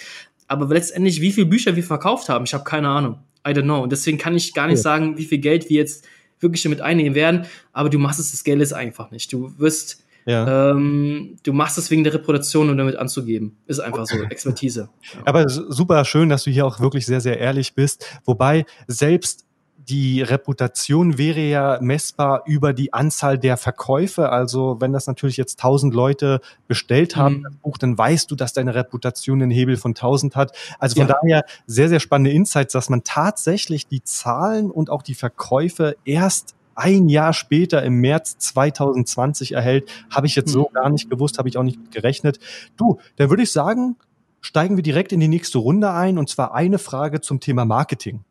[0.47, 3.19] Aber letztendlich, wie viele Bücher wir verkauft haben, ich habe keine Ahnung.
[3.45, 3.81] I don't know.
[3.81, 4.83] Und deswegen kann ich gar nicht Ja.
[4.83, 6.05] sagen, wie viel Geld wir jetzt
[6.39, 7.45] wirklich damit einnehmen werden.
[7.73, 9.33] Aber du machst es des Geldes einfach nicht.
[9.33, 10.71] Du wirst, ja.
[10.71, 13.57] ähm, du machst es wegen der Reputation und damit anzugeben.
[13.65, 14.89] Ist einfach so, Expertise.
[15.25, 18.05] Aber s- super schön, dass du hier auch wirklich sehr, sehr ehrlich bist.
[18.25, 19.45] Wobei selbst
[19.89, 24.29] die Reputation wäre ja messbar über die Anzahl der Verkäufe.
[24.29, 27.43] Also wenn das natürlich jetzt 1000 Leute bestellt haben, Mhm.
[27.43, 30.51] das Buch, dann weißt du, dass deine Reputation einen Hebel von 1000 hat.
[30.79, 31.15] Also von Ja.
[31.21, 36.53] daher sehr, sehr spannende Insights, dass man tatsächlich die Zahlen und auch die Verkäufe erst
[36.75, 40.73] ein Jahr später im März 2020 erhält, habe ich jetzt so Mhm.
[40.73, 42.39] gar nicht gewusst, habe ich auch nicht gerechnet.
[42.75, 43.95] Du, dann würde ich sagen,
[44.41, 48.21] steigen wir direkt in die nächste Runde ein und zwar eine Frage zum Thema Marketing.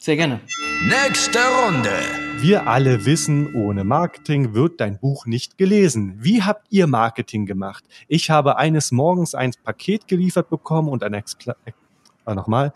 [0.00, 0.40] Sehr gerne.
[0.88, 1.90] Nächste Runde.
[2.38, 6.16] Wir alle wissen, ohne Marketing wird dein Buch nicht gelesen.
[6.18, 7.82] Wie habt ihr Marketing gemacht?
[8.08, 12.72] Ich habe eines Morgens ein Paket geliefert bekommen und ein Expla äh, nochmal.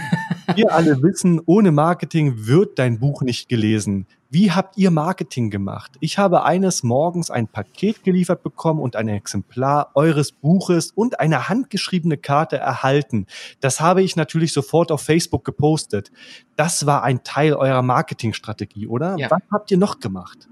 [0.54, 4.06] Wir alle wissen, ohne Marketing wird dein Buch nicht gelesen.
[4.32, 5.98] Wie habt ihr Marketing gemacht?
[6.00, 11.50] Ich habe eines Morgens ein Paket geliefert bekommen und ein Exemplar eures Buches und eine
[11.50, 13.26] handgeschriebene Karte erhalten.
[13.60, 16.10] Das habe ich natürlich sofort auf Facebook gepostet.
[16.56, 19.16] Das war ein Teil eurer Marketingstrategie, oder?
[19.18, 19.30] Ja.
[19.30, 20.48] Was habt ihr noch gemacht?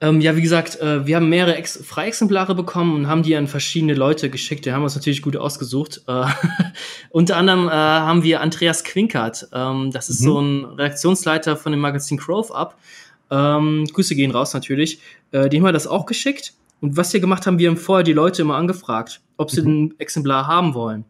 [0.00, 3.48] Ähm, ja, wie gesagt, äh, wir haben mehrere Ex Freiexemplare bekommen und haben die an
[3.48, 4.64] verschiedene Leute geschickt.
[4.64, 6.02] Die haben uns natürlich gut ausgesucht.
[6.06, 6.24] Äh,
[7.10, 9.48] unter anderem äh, haben wir Andreas Quinkert.
[9.52, 10.24] Ähm, das ist Mhm.
[10.24, 12.78] so ein Redaktionsleiter von dem Magazin Grove Up.
[13.30, 15.00] Ähm, Grüße gehen raus natürlich.
[15.32, 16.54] Äh, dem haben wir das auch geschickt.
[16.80, 19.94] Und was wir gemacht haben, wir haben vorher die Leute immer angefragt, ob sie ein
[19.98, 21.04] Exemplar haben wollen.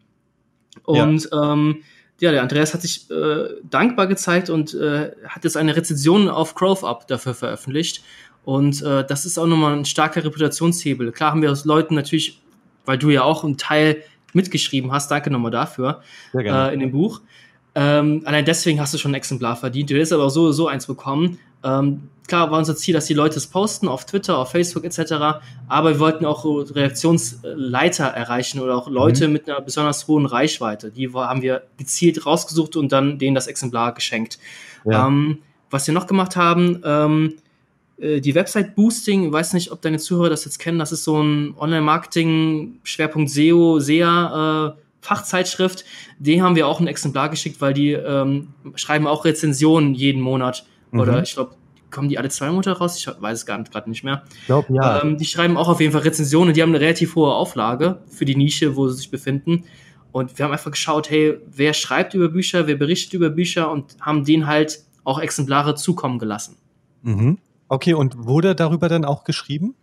[0.88, 1.02] Ja.
[1.04, 1.82] Und ähm,
[2.20, 6.54] ja, der Andreas hat sich äh, dankbar gezeigt und äh, hat jetzt eine Rezension auf
[6.54, 8.02] Grove Up dafür veröffentlicht.
[8.44, 11.12] Und äh, das ist auch nochmal ein starker Reputationshebel.
[11.12, 12.40] Klar haben wir aus Leuten natürlich,
[12.84, 16.02] weil du ja auch einen Teil mitgeschrieben hast, danke nochmal dafür,
[16.34, 17.20] äh, in dem Buch.
[17.74, 19.90] Ähm, allein deswegen hast du schon ein Exemplar verdient.
[19.90, 21.38] Du hättest aber auch so so eins bekommen.
[21.62, 25.40] Ähm, klar war unser Ziel, dass die Leute es posten auf Twitter, auf Facebook etc.
[25.68, 30.90] Aber wir wollten auch Reaktionsleiter erreichen oder auch Leute mit einer besonders hohen Reichweite.
[30.90, 34.38] Die haben wir gezielt rausgesucht und dann denen das Exemplar geschenkt.
[34.84, 35.06] Ja.
[35.06, 35.38] Ähm,
[35.70, 37.47] was wir noch gemacht haben, ähm, äh,
[38.00, 41.20] die Website Boosting, ich weiß nicht, ob deine Zuhörer das jetzt kennen, das ist so
[41.20, 45.84] ein Online-Marketing, Schwerpunkt SEO, SEA, äh, Fachzeitschrift.
[46.18, 50.66] Den haben wir auch ein Exemplar geschickt, weil die ähm, schreiben auch Rezensionen jeden Monat.
[50.90, 51.00] Mhm.
[51.00, 51.54] Oder ich glaube,
[51.90, 52.96] kommen die alle zwei Monate raus?
[52.96, 54.22] Ich weiß es gar nicht, gerade nicht mehr.
[54.40, 55.02] Ich glaube, ja.
[55.02, 56.54] Ähm, die schreiben auch auf jeden Fall Rezensionen.
[56.54, 59.64] Die haben eine relativ hohe Auflage für die Nische, wo sie sich befinden.
[60.12, 63.96] Und wir haben einfach geschaut, hey, wer schreibt über Bücher, wer berichtet über Bücher und
[64.00, 66.56] haben denen halt auch Exemplare zukommen gelassen.
[67.02, 67.38] mhm.
[67.68, 69.74] Okay, und wurde darüber dann auch geschrieben?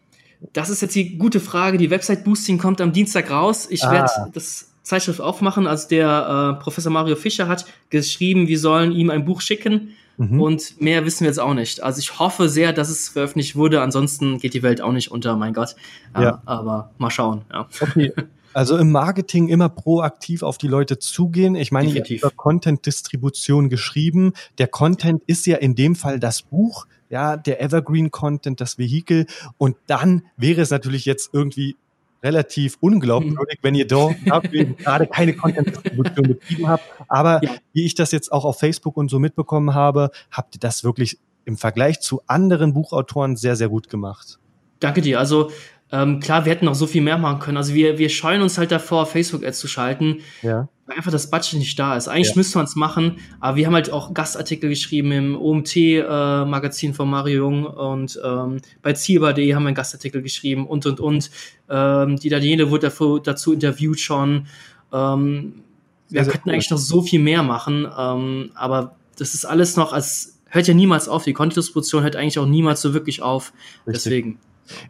[0.54, 1.78] Das ist jetzt die gute Frage.
[1.78, 3.68] Die Website Boosting kommt am Dienstag raus.
[3.70, 3.92] Ich Ah.
[3.92, 5.66] werde das Zeitschrift aufmachen.
[5.66, 9.92] Also der äh, Professor Mario Fischer hat geschrieben, wir sollen ihm ein Buch schicken.
[10.18, 10.40] Mhm.
[10.42, 11.82] Und mehr wissen wir jetzt auch nicht.
[11.84, 13.82] Also ich hoffe sehr, dass es veröffentlicht wurde.
[13.82, 15.76] Ansonsten geht die Welt auch nicht unter, mein Gott.
[16.14, 16.42] Ja, Ja.
[16.46, 17.42] Aber mal schauen.
[17.52, 17.68] Ja.
[17.82, 18.14] Okay.
[18.54, 21.56] Also im Marketing immer proaktiv auf die Leute zugehen.
[21.56, 22.24] Ich meine, ihr habt Definitiv.
[22.24, 24.32] über Content-Distribution geschrieben.
[24.58, 29.26] Der Content ist ja in dem Fall das Buch, ja, der Evergreen-Content, das Vehikel.
[29.58, 31.78] Und dann wäre es natürlich jetzt irgendwie
[32.22, 36.84] relativ unglaubwürdig, wenn ihr dort gerade keine Content-Distribution betrieben habt.
[37.08, 37.56] Aber Ja.
[37.72, 41.18] wie ich das jetzt auch auf Facebook und so mitbekommen habe, habt ihr das wirklich
[41.46, 44.38] im Vergleich zu anderen Buchautoren sehr, sehr gut gemacht.
[44.82, 45.18] Danke dir.
[45.18, 45.52] Also
[45.92, 47.58] ähm, klar, wir hätten noch so viel mehr machen können.
[47.58, 50.68] Also wir, wir scheuen uns halt davor, Facebook-Ads zu schalten, Ja.
[50.88, 52.08] weil einfach das Budget nicht da ist.
[52.08, 52.34] Eigentlich Ja.
[52.38, 57.38] müsste man es machen, aber wir haben halt auch Gastartikel geschrieben im OMT-Magazin von Mario
[57.38, 61.30] Jung und ähm, bei Zielbar.de haben wir einen Gastartikel geschrieben und und und.
[61.70, 64.48] Ähm, die Daniele wurde dafür, dazu interviewt schon.
[64.94, 65.62] Ähm,
[66.10, 69.94] wir sehr könnten eigentlich noch so viel mehr machen, ähm, aber das ist alles noch
[69.94, 71.24] als hört ja niemals auf.
[71.24, 73.52] Die Content-Distribution hört eigentlich auch niemals so wirklich auf.
[73.88, 74.04] Richtig.
[74.04, 74.40] Deswegen.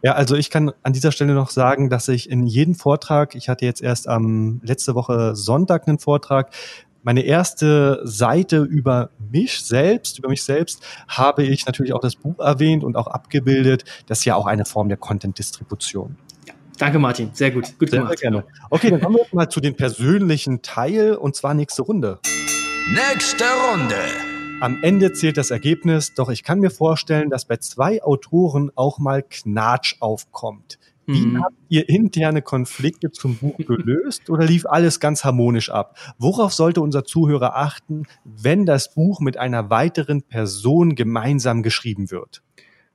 [0.02, 3.48] Ja, also ich kann an dieser Stelle noch sagen, dass ich in jedem Vortrag, ich
[3.48, 6.50] hatte jetzt erst am letzte Woche Sonntag einen Vortrag,
[7.06, 12.40] meine erste Seite über mich selbst, über mich selbst, habe ich natürlich auch das Buch
[12.40, 13.84] erwähnt und auch abgebildet.
[14.06, 16.16] Das ist ja auch eine Form der Content-Distribution.
[16.48, 17.30] Ja, danke, Martin.
[17.32, 17.78] Sehr gut.
[17.78, 18.18] Gut sehr, gemacht.
[18.18, 18.44] Sehr gerne.
[18.70, 22.18] Okay, dann kommen wir mal zu dem persönlichen Teil und zwar nächste Runde.
[22.88, 23.94] Nächste Runde.
[24.58, 28.98] Am Ende zählt das Ergebnis, doch ich kann mir vorstellen, dass bei zwei Autoren auch
[28.98, 30.78] mal Knatsch aufkommt.
[31.06, 31.42] Wie mhm.
[31.42, 35.96] habt ihr interne Konflikte zum Buch gelöst oder lief alles ganz harmonisch ab?
[36.18, 42.42] Worauf sollte unser Zuhörer achten, wenn das Buch mit einer weiteren Person gemeinsam geschrieben wird?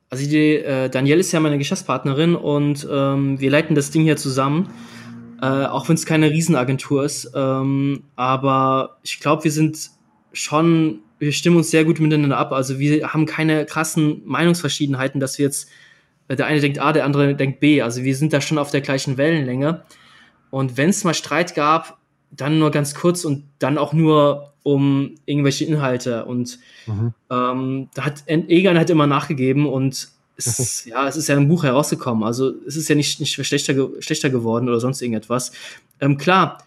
[0.10, 4.17] Also die äh, Danielle ist ja meine Geschäftspartnerin und ähm, wir leiten das Ding hier
[4.17, 4.69] zusammen,
[5.41, 7.32] äh, auch wenn es keine Riesenagentur ist.
[7.34, 9.91] Ähm, aber ich glaube, wir sind
[10.34, 12.52] schon, wir stimmen uns sehr gut miteinander ab.
[12.52, 15.70] Also wir haben keine krassen Meinungsverschiedenheiten, dass wir jetzt
[16.28, 17.82] der eine denkt A, der andere denkt B.
[17.84, 19.84] Also wir sind da schon auf der gleichen Wellenlänge.
[20.50, 22.00] Und wenn es mal Streit gab,
[22.32, 26.26] dann nur ganz kurz und dann auch nur um irgendwelche Inhalte.
[26.26, 26.58] Und
[26.88, 27.14] mhm.
[27.30, 31.48] ähm, da hat Egan halt immer nachgegeben und es, ist, ja, es ist ja im
[31.48, 32.24] Buch herausgekommen.
[32.24, 35.52] Also es ist ja nicht, nicht schlechter, schlechter geworden oder sonst irgendetwas.
[36.00, 36.64] Ähm, klar,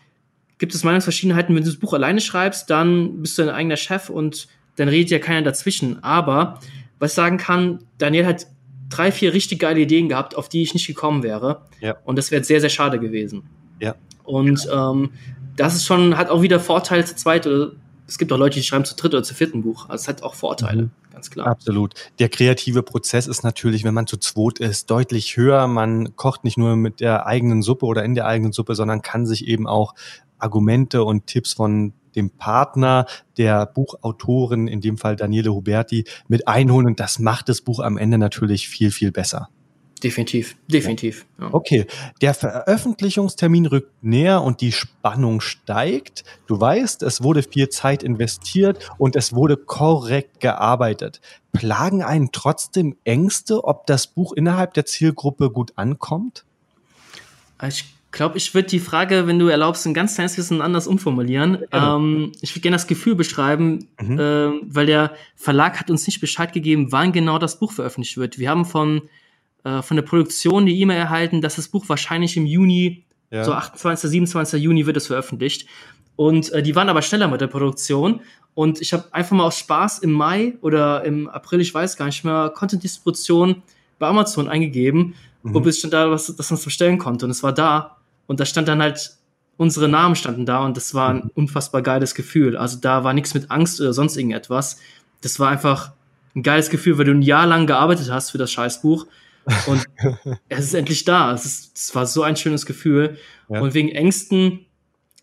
[0.65, 4.09] gibt es Meinungsverschiedenheiten, wenn du das Buch alleine schreibst, dann bist du dein eigener Chef
[4.09, 6.03] und dann redet ja keiner dazwischen.
[6.03, 6.59] Aber
[6.99, 8.47] was ich sagen kann, Daniel hat
[8.89, 11.67] drei, vier richtig geile Ideen gehabt, auf die ich nicht gekommen wäre.
[11.83, 11.97] Ja.
[12.05, 13.43] Und das wäre sehr, sehr schade gewesen.
[13.79, 13.95] Ja.
[14.23, 15.11] Und ähm,
[15.55, 17.73] das ist schon, hat auch wieder Vorteile zu zweit oder
[18.09, 19.91] es gibt auch Leute, die schreiben zu dritt oder zu vierten Buch.
[19.91, 20.91] Also es hat auch Vorteile, mhm.
[21.13, 21.47] ganz klar.
[21.47, 21.93] Absolut.
[22.19, 25.67] Der kreative Prozess ist natürlich, wenn man zu zweit ist, deutlich höher.
[25.67, 29.27] Man kocht nicht nur mit der eigenen Suppe oder in der eigenen Suppe, sondern kann
[29.27, 29.95] sich eben auch
[30.39, 36.87] Argumente und Tipps von dem Partner der Buchautorin, in dem Fall Daniele Huberti, mit einholen
[36.87, 39.49] und das macht das Buch am Ende natürlich viel, viel besser.
[40.03, 41.25] Definitiv, definitiv.
[41.41, 41.49] Ja.
[41.53, 41.87] Okay,
[42.21, 46.25] der Veröffentlichungstermin rückt näher und die Spannung steigt.
[46.47, 51.23] Du weißt, es wurde viel Zeit investiert und es wurde korrekt gearbeitet.
[51.53, 56.45] Plagen einen trotzdem Ängste, ob das Buch innerhalb der Zielgruppe gut ankommt?
[57.67, 61.59] Ich glaube, ich würde die Frage, wenn du erlaubst, ein ganz kleines bisschen anders umformulieren.
[61.73, 61.97] Ja.
[61.97, 64.19] Ähm, ich würde gerne das Gefühl beschreiben, mhm.
[64.19, 68.39] äh, weil der Verlag hat uns nicht Bescheid gegeben, wann genau das Buch veröffentlicht wird.
[68.39, 69.03] Wir haben von,
[69.65, 73.45] äh, von der Produktion die E-Mail erhalten, dass das Buch wahrscheinlich im Juni, ja.
[73.45, 74.63] so 28., 27.
[74.63, 75.69] Juni wird es veröffentlicht.
[76.17, 78.21] Und äh, die waren aber schneller mit der Produktion.
[78.55, 82.07] Und ich habe einfach mal aus Spaß im Mai oder im April, ich weiß gar
[82.07, 83.63] nicht mehr, Content-Distribution
[83.99, 85.55] bei Amazon eingegeben, mhm.
[85.55, 87.27] wo bis schon da, was, dass man es bestellen konnte.
[87.27, 87.97] Und es war da.
[88.27, 89.17] Und da stand dann halt,
[89.57, 91.31] unsere Namen standen da und das war ein mhm.
[91.35, 92.57] unfassbar geiles Gefühl.
[92.57, 94.79] Also da war nichts mit Angst oder sonst irgendetwas.
[95.21, 95.93] Das war einfach
[96.35, 99.07] ein geiles Gefühl, weil du ein Jahr lang gearbeitet hast für das Scheißbuch
[99.67, 99.85] und
[100.49, 101.33] es ist endlich da.
[101.33, 103.19] Es, ist, es war so ein schönes Gefühl.
[103.49, 103.61] Ja.
[103.61, 104.67] Und wegen Ängsten,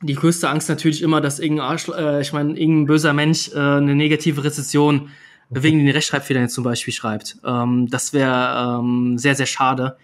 [0.01, 3.59] die größte Angst natürlich immer, dass irgendein Arsch, äh, ich meine, irgendein böser Mensch äh,
[3.59, 5.09] eine negative Rezession
[5.49, 7.37] wegen den Rechtschreibfehlern zum Beispiel schreibt.
[7.45, 9.97] Ähm, das wäre ähm, sehr, sehr schade.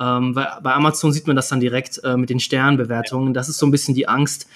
[0.00, 3.34] Ähm, weil bei Amazon sieht man das dann direkt äh, mit den Sternbewertungen.
[3.34, 4.48] Das ist so ein bisschen die Angst.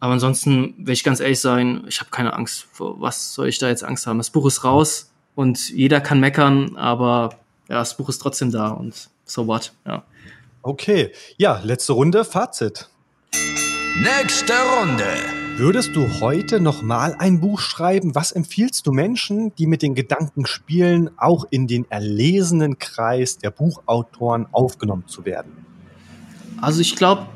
[0.00, 2.66] Aber ansonsten, will ich ganz ehrlich sein, ich habe keine Angst.
[2.72, 4.18] Vor was soll ich da jetzt Angst haben?
[4.18, 7.30] Das Buch ist raus und jeder kann meckern, aber
[7.68, 10.02] ja, das Buch ist trotzdem da und so what, ja.
[10.62, 12.88] Okay, ja, letzte Runde, Fazit.
[14.02, 15.39] Nächste Runde.
[15.60, 18.14] Würdest du heute noch mal ein Buch schreiben?
[18.14, 23.50] Was empfiehlst du Menschen, die mit den Gedanken spielen, auch in den erlesenen Kreis der
[23.50, 25.52] Buchautoren aufgenommen zu werden?
[26.62, 27.26] Also ich glaube,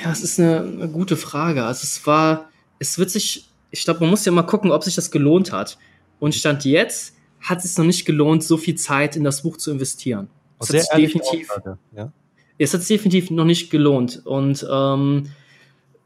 [0.00, 1.64] ja, es ist eine, eine, gute Frage.
[1.64, 4.94] Also es war, es wird sich, ich glaube, man muss ja mal gucken, ob sich
[4.94, 5.76] das gelohnt hat.
[6.20, 9.72] Und Stand jetzt hat es noch nicht gelohnt, so viel Zeit in das Buch zu
[9.72, 10.28] investieren.
[10.60, 11.48] Es hat sich definitiv,
[11.96, 12.12] ja?
[12.58, 14.24] es hat sich definitiv noch nicht gelohnt.
[14.24, 15.32] Und ähm,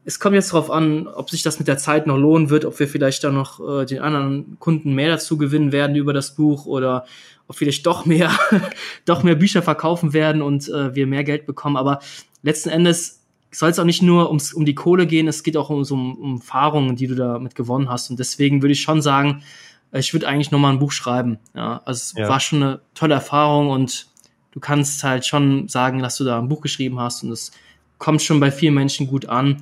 [0.07, 2.79] es kommt jetzt darauf an, ob sich das mit der Zeit noch lohnen wird, ob
[2.79, 6.65] wir vielleicht dann noch äh, den anderen Kunden mehr dazu gewinnen werden über das Buch
[6.65, 7.05] oder
[7.49, 8.31] ob vielleicht doch mehr,
[9.05, 11.75] doch mehr Bücher verkaufen werden und äh, wir mehr Geld bekommen.
[11.75, 11.99] Aber
[12.41, 13.19] letzten Endes
[13.51, 15.95] soll es auch nicht nur ums, um die Kohle gehen, es geht auch um so
[15.95, 18.09] um, Erfahrungen, die du damit gewonnen hast.
[18.09, 19.43] Und deswegen würde ich schon sagen,
[19.91, 21.37] ich würde eigentlich noch mal ein Buch schreiben.
[21.53, 22.29] Ja, also es ja.
[22.29, 24.07] war schon eine tolle Erfahrung und
[24.51, 27.51] du kannst halt schon sagen, dass du da ein Buch geschrieben hast und es
[27.97, 29.57] kommt schon bei vielen Menschen gut an.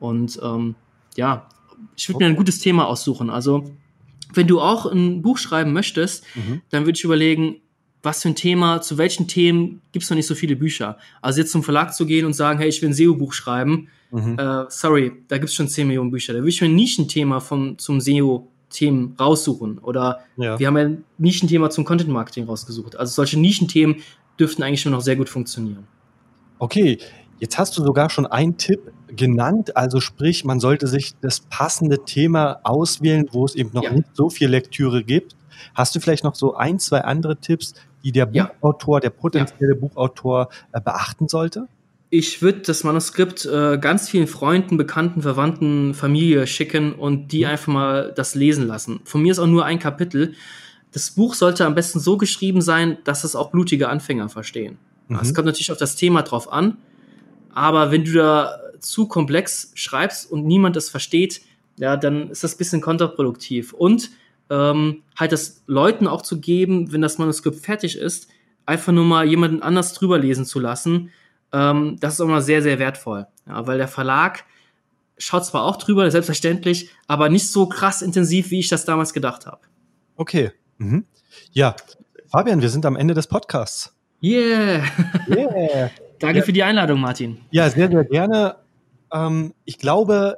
[0.00, 0.74] Und ähm,
[1.16, 1.48] ja,
[1.96, 3.30] ich würde mir ein gutes Thema aussuchen.
[3.30, 3.70] Also,
[4.34, 6.62] wenn du auch ein Buch schreiben möchtest, mhm.
[6.70, 7.56] dann würde ich überlegen,
[8.02, 10.98] was für ein Thema, zu welchen Themen gibt es noch nicht so viele Bücher.
[11.20, 14.38] Also jetzt zum Verlag zu gehen und sagen, hey, ich will ein SEO-Buch schreiben, mhm.
[14.38, 16.32] äh, sorry, da gibt es schon 10 Millionen Bücher.
[16.32, 19.78] Da würde ich mir ein Thema vom, zum SEO Themen raussuchen.
[19.78, 20.58] Oder Ja.
[20.58, 22.96] wir haben ja ein Nischenthema zum Content Marketing rausgesucht.
[22.96, 23.96] Also solche Nischenthemen
[24.38, 25.86] dürften eigentlich schon noch sehr gut funktionieren.
[26.58, 26.98] Okay,
[27.38, 29.76] jetzt hast du sogar schon einen Tipp genannt.
[29.76, 33.92] Also sprich, man sollte sich das passende Thema auswählen, wo es eben noch Ja.
[33.92, 35.34] nicht so viel Lektüre gibt.
[35.74, 37.74] Hast du vielleicht noch so ein, zwei andere Tipps,
[38.04, 38.50] die der Ja.
[38.60, 41.66] Buchautor, der potenzielle Buchautor äh, beachten sollte?
[42.10, 47.66] Ich würde das Manuskript äh, ganz vielen Freunden, Bekannten, Verwandten, Familie schicken und die einfach
[47.72, 49.00] mal das lesen lassen.
[49.04, 50.32] Von mir ist auch nur ein Kapitel.
[50.92, 54.78] Das Buch sollte am besten so geschrieben sein, dass es auch blutige Anfänger verstehen.
[55.08, 55.18] Mhm.
[55.20, 56.78] Es kommt natürlich auf das Thema drauf an,
[57.58, 61.42] aber wenn du da zu komplex schreibst und niemand das versteht,
[61.76, 63.72] ja, dann ist das ein bisschen kontraproduktiv.
[63.72, 64.10] Und
[64.48, 68.28] ähm, halt das Leuten auch zu geben, wenn das Manuskript fertig ist,
[68.64, 71.10] einfach nur mal jemanden anders drüber lesen zu lassen,
[71.52, 73.26] ähm, das ist auch mal sehr, sehr wertvoll.
[73.46, 74.44] Ja, weil der Verlag
[75.16, 79.46] schaut zwar auch drüber, selbstverständlich, aber nicht so krass intensiv, wie ich das damals gedacht
[79.46, 79.62] habe.
[80.14, 80.52] Okay.
[80.76, 81.06] Mhm.
[81.50, 81.74] Ja,
[82.30, 83.97] Fabian, wir sind am Ende des Podcasts.
[84.22, 84.84] Yeah!
[85.28, 85.90] Yeah.
[86.18, 86.44] Danke Ja.
[86.44, 87.38] für die Einladung, Martin.
[87.50, 88.56] Ja, sehr, sehr gerne.
[89.12, 90.36] Ähm, ich glaube,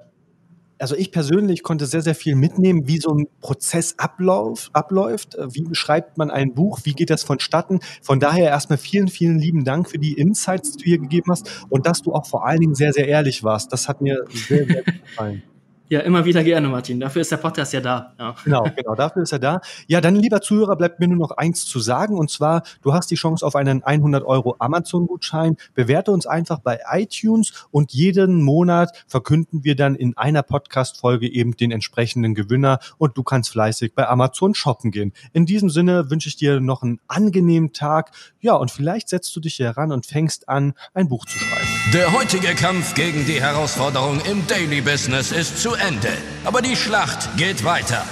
[0.79, 5.35] also ich persönlich konnte sehr, sehr viel mitnehmen, wie so ein Prozess ablauf, abläuft.
[5.35, 6.81] Äh, Wie beschreibt man ein Buch?
[6.85, 7.81] Wie geht das vonstatten?
[8.03, 11.65] Von daher erstmal vielen, vielen lieben Dank für die Insights, die du hier gegeben hast
[11.71, 13.73] und dass du auch vor allen Dingen sehr, sehr ehrlich warst.
[13.73, 15.43] Das hat mir sehr, sehr gut gefallen.
[15.91, 17.01] Ja, immer wieder gerne, Martin.
[17.01, 18.15] Dafür ist der Podcast ja da.
[18.17, 18.37] Ja.
[18.45, 19.61] Genau, genau, dafür ist er da.
[19.89, 22.17] Ja, dann, lieber Zuhörer, bleibt mir nur noch eins zu sagen.
[22.17, 25.57] Und zwar, du hast die Chance auf einen 100 Euro Amazon-Gutschein.
[25.75, 31.57] Bewerte uns einfach bei iTunes und jeden Monat verkünden wir dann in einer Podcast-Folge eben
[31.57, 35.13] den entsprechenden Gewinner und du kannst fleißig bei Amazon shoppen gehen.
[35.33, 38.13] In diesem Sinne wünsche ich dir noch einen angenehmen Tag.
[38.39, 41.67] Ja, und vielleicht setzt du dich hier ran und fängst an, ein Buch zu schreiben.
[41.93, 46.13] Der heutige Kampf gegen die Herausforderung im Daily Business ist zu Ende.
[46.45, 48.05] Aber die Schlacht geht weiter.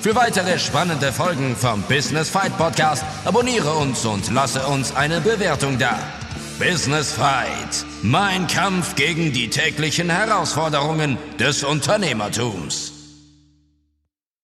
[0.00, 5.78] Für weitere spannende Folgen vom Business Fight Podcast abonniere uns und lasse uns eine Bewertung
[5.78, 5.98] da.
[6.58, 7.84] Business Fight.
[8.02, 12.91] Mein Kampf gegen die täglichen Herausforderungen des Unternehmertums.